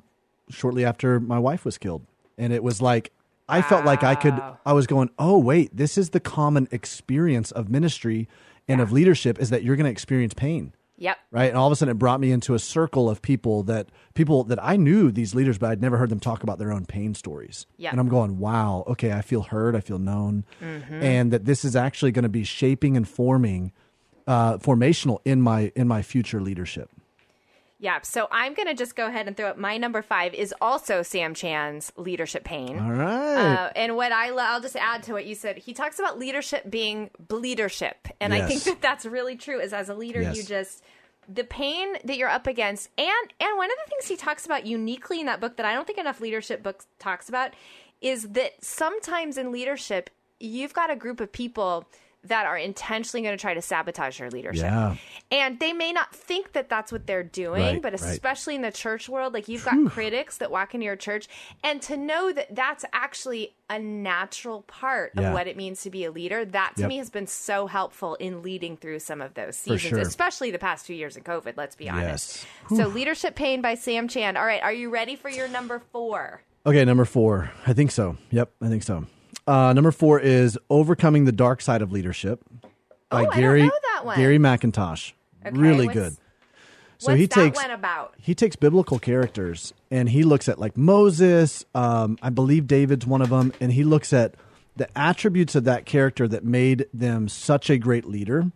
[0.51, 2.03] shortly after my wife was killed,
[2.37, 3.13] and it was like
[3.49, 4.39] I felt like I could.
[4.67, 8.29] I was going, oh wait, this is the common experience of ministry
[8.69, 11.19] and of leadership is that you're going to experience pain Yep.
[11.31, 11.49] right?
[11.51, 14.45] And all of a sudden, it brought me into a circle of people that people
[14.45, 17.15] that I knew these leaders, but I'd never heard them talk about their own pain
[17.15, 17.67] stories.
[17.77, 17.91] Yeah.
[17.91, 21.03] And I'm going, wow, okay, I feel heard, I feel known, Mm-hmm.
[21.03, 23.73] and that this is actually going to be shaping and forming,
[24.27, 26.91] uh, formational in my in my future leadership.
[27.79, 28.01] Yeah.
[28.03, 31.35] So I'm gonna just go ahead and throw up my number five is also Sam
[31.35, 32.79] Chand's leadership pain.
[32.79, 33.37] All right.
[33.37, 35.59] Uh, and what I lo- I'll just add to what you said.
[35.59, 39.61] He talks about leadership being leadership, and I think that that's really true.
[39.61, 40.83] Is as a leader, you just
[41.29, 44.67] the pain that you're up against, and and one of the things he talks about
[44.67, 47.53] uniquely in that book that I don't think enough leadership books talks about
[48.01, 51.87] is that sometimes in leadership you've got a group of people
[52.29, 54.63] that are intentionally going to try to sabotage your leadership.
[54.65, 54.97] Yeah.
[55.31, 58.01] And they may not think that that's what they're doing, Right, but right.
[58.01, 61.27] especially in the church world, like you've got critics that walk into your church,
[61.65, 65.29] and to know that that's actually a natural part Yeah.
[65.29, 66.89] of what it means to be a leader, that to Yep.
[66.89, 69.99] me has been so helpful in leading through some of those seasons, sure.
[69.99, 72.47] especially the past few years of COVID, let's be honest.
[72.71, 72.79] Yes.
[72.79, 74.37] So, Leadership Pain by Sam Chand.
[74.39, 76.43] All right, are you ready for your number four?
[76.65, 77.51] Okay, number four.
[77.67, 78.17] I think so.
[78.31, 79.07] Yep, I think so.
[79.47, 82.43] Uh, number four is Overcoming the Dark Side of Leadership
[83.11, 84.17] by Oh, Gary know that one.
[84.17, 85.13] Gary McIntosh.
[85.47, 86.17] Okay, really good.
[86.99, 88.15] So he that takes one about?
[88.19, 93.21] he takes biblical characters and he looks at like Moses, um, I believe David's one
[93.23, 94.35] of them, and he looks at
[94.77, 98.51] the attributes of that character that made them such a great leader.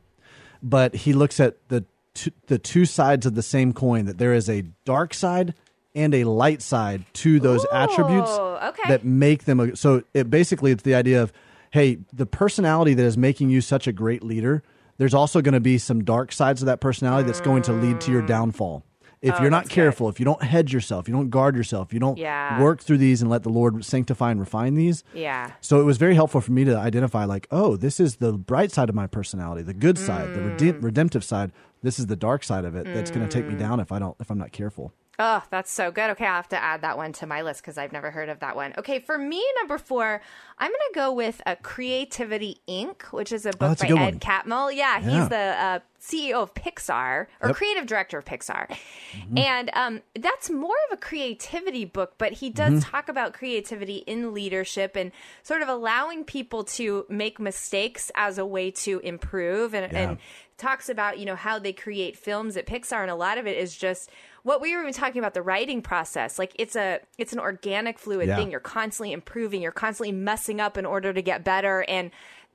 [0.62, 1.84] But he looks at the
[2.14, 5.54] two, the two sides of the same coin that there is a dark side
[5.94, 8.88] and a light side to those Ooh, attributes okay.
[8.88, 11.32] that make them a, so it basically it's the idea of
[11.72, 14.62] hey the personality that is making you such a great leader
[14.98, 18.00] there's also going to be some dark sides of that personality that's going to lead
[18.02, 18.84] to your downfall
[19.22, 19.74] if Oh, you're not that's good.
[19.74, 22.60] careful if you don't hedge yourself you don't guard yourself you don't Yeah.
[22.62, 25.50] work through these and let the lord sanctify and refine these Yeah.
[25.60, 28.70] so it was very helpful for me to identify like oh this is the bright
[28.72, 30.60] side of my personality the good side the Mm.
[30.60, 31.50] rede- redemptive side
[31.82, 33.98] this is the dark side of it that's going to take me down if i
[33.98, 34.92] don't if i'm not careful
[35.22, 36.10] Oh, that's so good.
[36.10, 38.40] Okay, I'll have to add that one to my list because I've never heard of
[38.40, 38.72] that one.
[38.78, 40.22] Okay, for me, number four,
[40.58, 43.94] I'm going to go with a Creativity Inc., which is a book Oh, that's a
[43.94, 44.20] by Ed.
[44.20, 44.74] Catmull.
[44.74, 45.00] Yeah, Yeah.
[45.20, 47.56] he's the uh, CEO of Pixar or Yep.
[47.56, 48.68] creative director of Pixar.
[48.68, 49.38] Mm-hmm.
[49.38, 52.90] And um, that's more of a creativity book, but he does Mm-hmm.
[52.90, 58.46] talk about creativity in leadership and sort of allowing people to make mistakes as a
[58.46, 59.98] way to improve and, Yeah.
[60.10, 60.18] and
[60.56, 63.56] talks about you know how they create films at Pixar and a lot of it
[63.56, 64.10] is just
[64.42, 67.98] what we were even talking about the writing process like it's a it's an organic
[67.98, 68.36] fluid Yeah.
[68.36, 68.50] thing.
[68.50, 69.62] You're constantly improving.
[69.62, 71.84] You're constantly messing up in order to get better.
[71.88, 72.10] And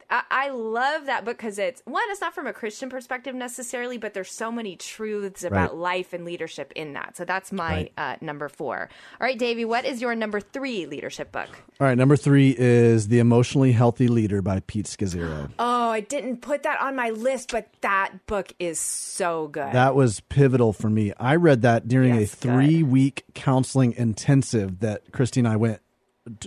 [0.09, 3.97] I, I love that book because it's one it's not from a Christian perspective necessarily
[3.97, 5.75] but there's so many truths about Right.
[5.75, 7.91] life and leadership in that so that's my Right.
[7.97, 11.49] uh, number four all right Davey what is your number three leadership book
[11.79, 16.37] all right number three is the emotionally healthy leader by pete scazzero oh I didn't
[16.41, 20.89] put that on my list but that book is so good That was pivotal for
[20.89, 21.13] me.
[21.19, 22.53] I read that during Yes, a good.
[22.53, 25.79] three week counseling intensive that Christy and I went.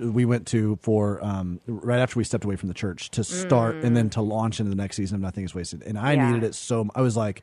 [0.01, 3.77] We went to for um, right after we stepped away from the church to start
[3.77, 5.83] and then to launch into the next season of Nothing Is Wasted.
[5.85, 6.17] And I Mm.
[6.17, 6.27] Yeah.
[6.33, 6.89] needed it so.
[6.95, 7.43] I was like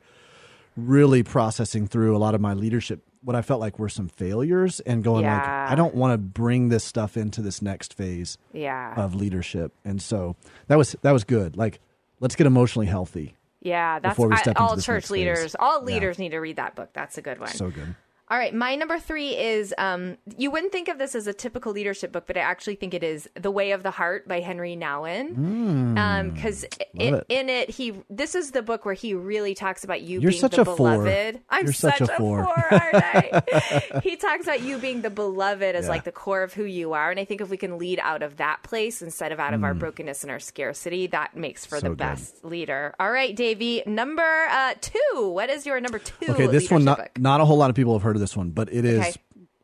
[0.76, 3.02] really processing through a lot of my leadership.
[3.22, 6.68] What I felt like were some failures and going like, I don't want to bring
[6.68, 9.72] this stuff into this next phase yeah of leadership.
[9.84, 10.36] And so
[10.68, 11.56] that was that was good.
[11.56, 11.80] Like,
[12.20, 13.34] let's get emotionally healthy.
[13.62, 15.10] Yeah, that's I- all church next phase.
[15.10, 15.56] leaders.
[15.58, 15.86] All Yeah.
[15.86, 16.90] leaders need to read that book.
[16.92, 17.48] That's a good one.
[17.48, 17.94] So good.
[18.28, 21.70] All right, my number three is um, you wouldn't think of this as a typical
[21.72, 24.76] leadership book, but I actually think it is "The Way of the Heart" by Henri
[24.76, 26.34] Nouwen.
[26.34, 26.64] Because.
[26.98, 27.26] Love it.
[27.28, 30.40] in it, he this is the book where he really talks about you You're being
[30.40, 30.76] such the a four.
[30.76, 31.40] beloved.
[31.50, 32.40] I'm You're such a four.
[32.40, 34.00] aren't I?
[34.02, 35.90] he talks about you being the beloved as Yeah.
[35.90, 38.22] like the core of who you are, and I think if we can lead out
[38.22, 39.78] of that place instead of out of our Hmm.
[39.80, 41.98] brokenness and our scarcity, that makes for So the good.
[41.98, 42.94] best leader.
[42.98, 45.28] All right, Davey, number uh, two.
[45.28, 46.32] What is your number two?
[46.32, 47.18] Okay, this one not book?
[47.18, 49.14] not a whole lot of people have heard of this one, but it is Okay.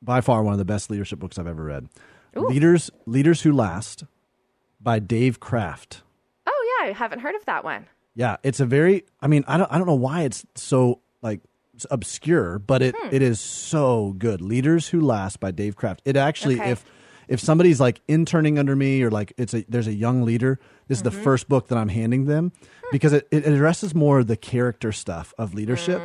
[0.01, 1.89] by far one of the best leadership books I've ever read.
[2.35, 4.05] Leaders Leaders Who Last
[4.81, 6.03] by Dave Kraft.
[6.47, 7.87] Oh yeah, I haven't heard of that one.
[8.15, 11.41] Yeah, it's a very I mean, I don't I don't know why it's so like
[11.91, 13.09] obscure, but it, Hmm.
[13.15, 14.41] it is so good.
[14.41, 16.03] Leaders Who Last by Dave Kraft.
[16.05, 16.70] It actually Okay.
[16.70, 16.85] if
[17.29, 20.59] if somebody's like interning under me or like it's a there's a young leader,
[20.89, 21.23] this is the Mm-hmm.
[21.23, 22.53] first book that I'm handing them
[22.83, 22.89] Hmm.
[22.93, 26.01] because it, it addresses more the character stuff of leadership.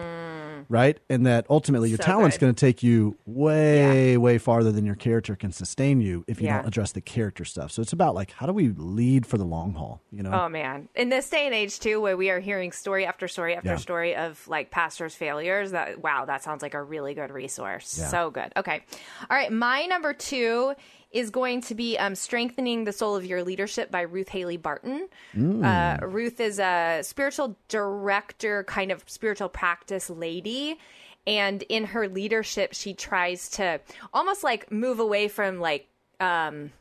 [0.69, 1.97] Right, and that ultimately your.
[1.97, 6.25] So talent's going to take you way, way farther than your character can sustain you
[6.27, 6.57] if you Yeah.
[6.57, 7.71] don't address the character stuff.
[7.71, 10.01] So it's about like how do we lead for the long haul?
[10.11, 13.05] You know, Oh man, in this day and age too, where we are hearing story
[13.05, 13.75] after story after Yeah.
[13.77, 17.97] story of like pastors' failures, that wow, that sounds like a really good resource.
[17.99, 18.07] Yeah.
[18.09, 18.51] So good.
[18.57, 18.83] Okay,
[19.29, 19.51] all right.
[19.51, 20.73] My number two
[21.11, 25.07] is going to be um, strengthening the soul of your leadership by Ruth Haley Barton.
[25.35, 30.77] Uh, Ruth is a spiritual director, kind of spiritual practice lady.
[31.25, 33.79] And in her leadership, she tries to
[34.13, 35.87] almost like move away from like
[36.19, 36.71] um,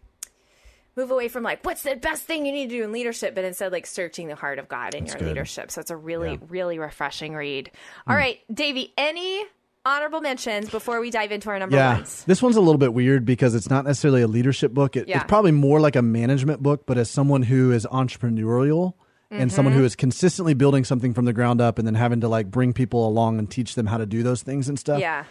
[0.97, 3.45] move away from like what's the best thing you need to do in leadership but
[3.45, 5.29] instead like searching the heart of god in your good.
[5.29, 6.37] leadership so it's a really Yeah.
[6.39, 6.47] Hmm.
[6.47, 7.71] really refreshing read
[8.07, 9.45] All right davey any
[9.87, 12.93] honorable mentions before we dive into our number Yeah, ones this one's a little bit
[12.93, 14.97] weird because it's not necessarily a leadership book.
[14.97, 15.17] It, Yeah.
[15.19, 18.95] It's probably more like a management book, but as someone who is entrepreneurial
[19.31, 19.81] and someone Mm-hmm.
[19.81, 22.73] who is consistently building something from the ground up and then having to like bring
[22.73, 25.01] people along and teach them how to do those things and stuff.
[25.01, 25.25] yeah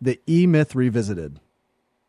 [0.00, 1.40] The E Myth Revisited.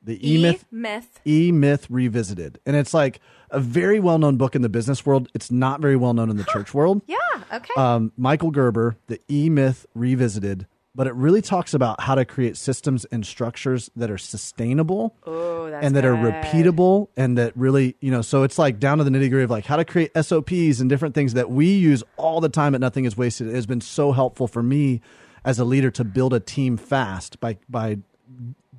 [0.06, 2.60] The E Myth myth E Myth Revisited.
[2.66, 5.30] And it's like a very well known book in the business world.
[5.34, 7.02] It's not very well known in the church world.
[7.08, 7.18] yeah
[7.54, 10.68] okay Um, Michael Gerber, The E Myth Revisited.
[10.96, 15.70] But it really talks about how to create systems and structures that are sustainable oh
[15.70, 19.04] that's and that are repeatable and that really, you know, so it's like down to
[19.04, 22.04] the nitty gritty of like how to create SOPs and different things that we use
[22.18, 23.48] all the time at Nothing is Wasted.
[23.48, 25.02] It has been so helpful for me
[25.44, 27.98] as a leader to build a team fast by, by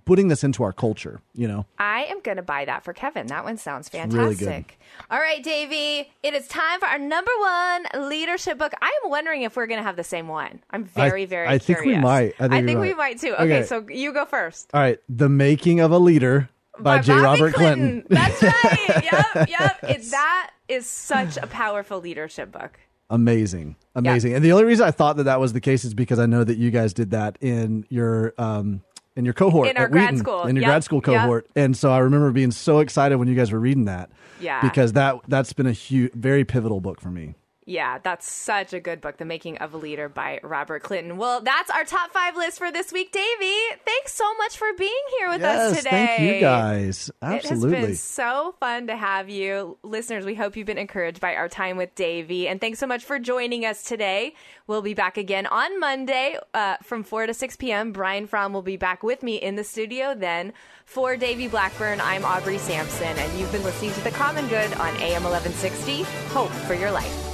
[0.05, 1.21] putting this into our culture.
[1.35, 3.27] You know, I am going to buy that for Kevin.
[3.29, 4.19] That one sounds fantastic.
[4.21, 4.65] really good.
[5.11, 8.73] All right, Davey, it is time for our number one leadership book.
[8.81, 10.61] I am wondering if we're going to have the same one.
[10.71, 12.35] I'm very, very I think we might.
[12.39, 12.97] I think you're we right.
[12.97, 13.35] might too.
[13.35, 13.63] Okay, Okay.
[13.65, 14.71] so you go first.
[14.75, 16.49] all right, the making of a leader
[16.79, 17.13] by, J.
[17.13, 18.05] Bobby Robert Clinton.
[18.09, 19.05] That's right.
[19.35, 19.79] yep, yep.
[19.85, 22.79] It, that is such a powerful leadership book.
[23.11, 26.19] amazing amazing and the only reason i thought that that was the case is because
[26.19, 28.81] i know that you guys did that in your um
[29.17, 30.43] in your cohort In our at grad Wheaton, school.
[30.45, 31.21] in your Yep, grad school yep.
[31.23, 34.11] cohort and so i remember being so excited when you guys were reading that
[34.41, 34.61] Yeah.
[34.61, 37.35] because that that's been a huge very pivotal book for me
[37.67, 41.17] Yeah, that's such a good book, The Making of a Leader by Robert Clinton.
[41.17, 43.57] Well, that's our top five list for this week, Davey.
[43.87, 45.91] Thanks so much for being here with us today.
[45.91, 47.69] thank you guys Absolutely.
[47.69, 49.79] It has been so fun to have you.
[49.83, 52.49] Listeners, we hope you've been encouraged by our time with Davey.
[52.49, 54.35] And thanks so much for joining us today.
[54.67, 57.93] We'll be back again on Monday uh, from 4 to 6 p.m.
[57.93, 60.53] Brian Fromm will be back with me in the studio then.
[60.85, 64.95] For Davey Blackburn, I'm Aubrey Sampson, and you've been listening to The Common Good on
[64.97, 66.03] AM 1160.
[66.29, 67.34] Hope for your life.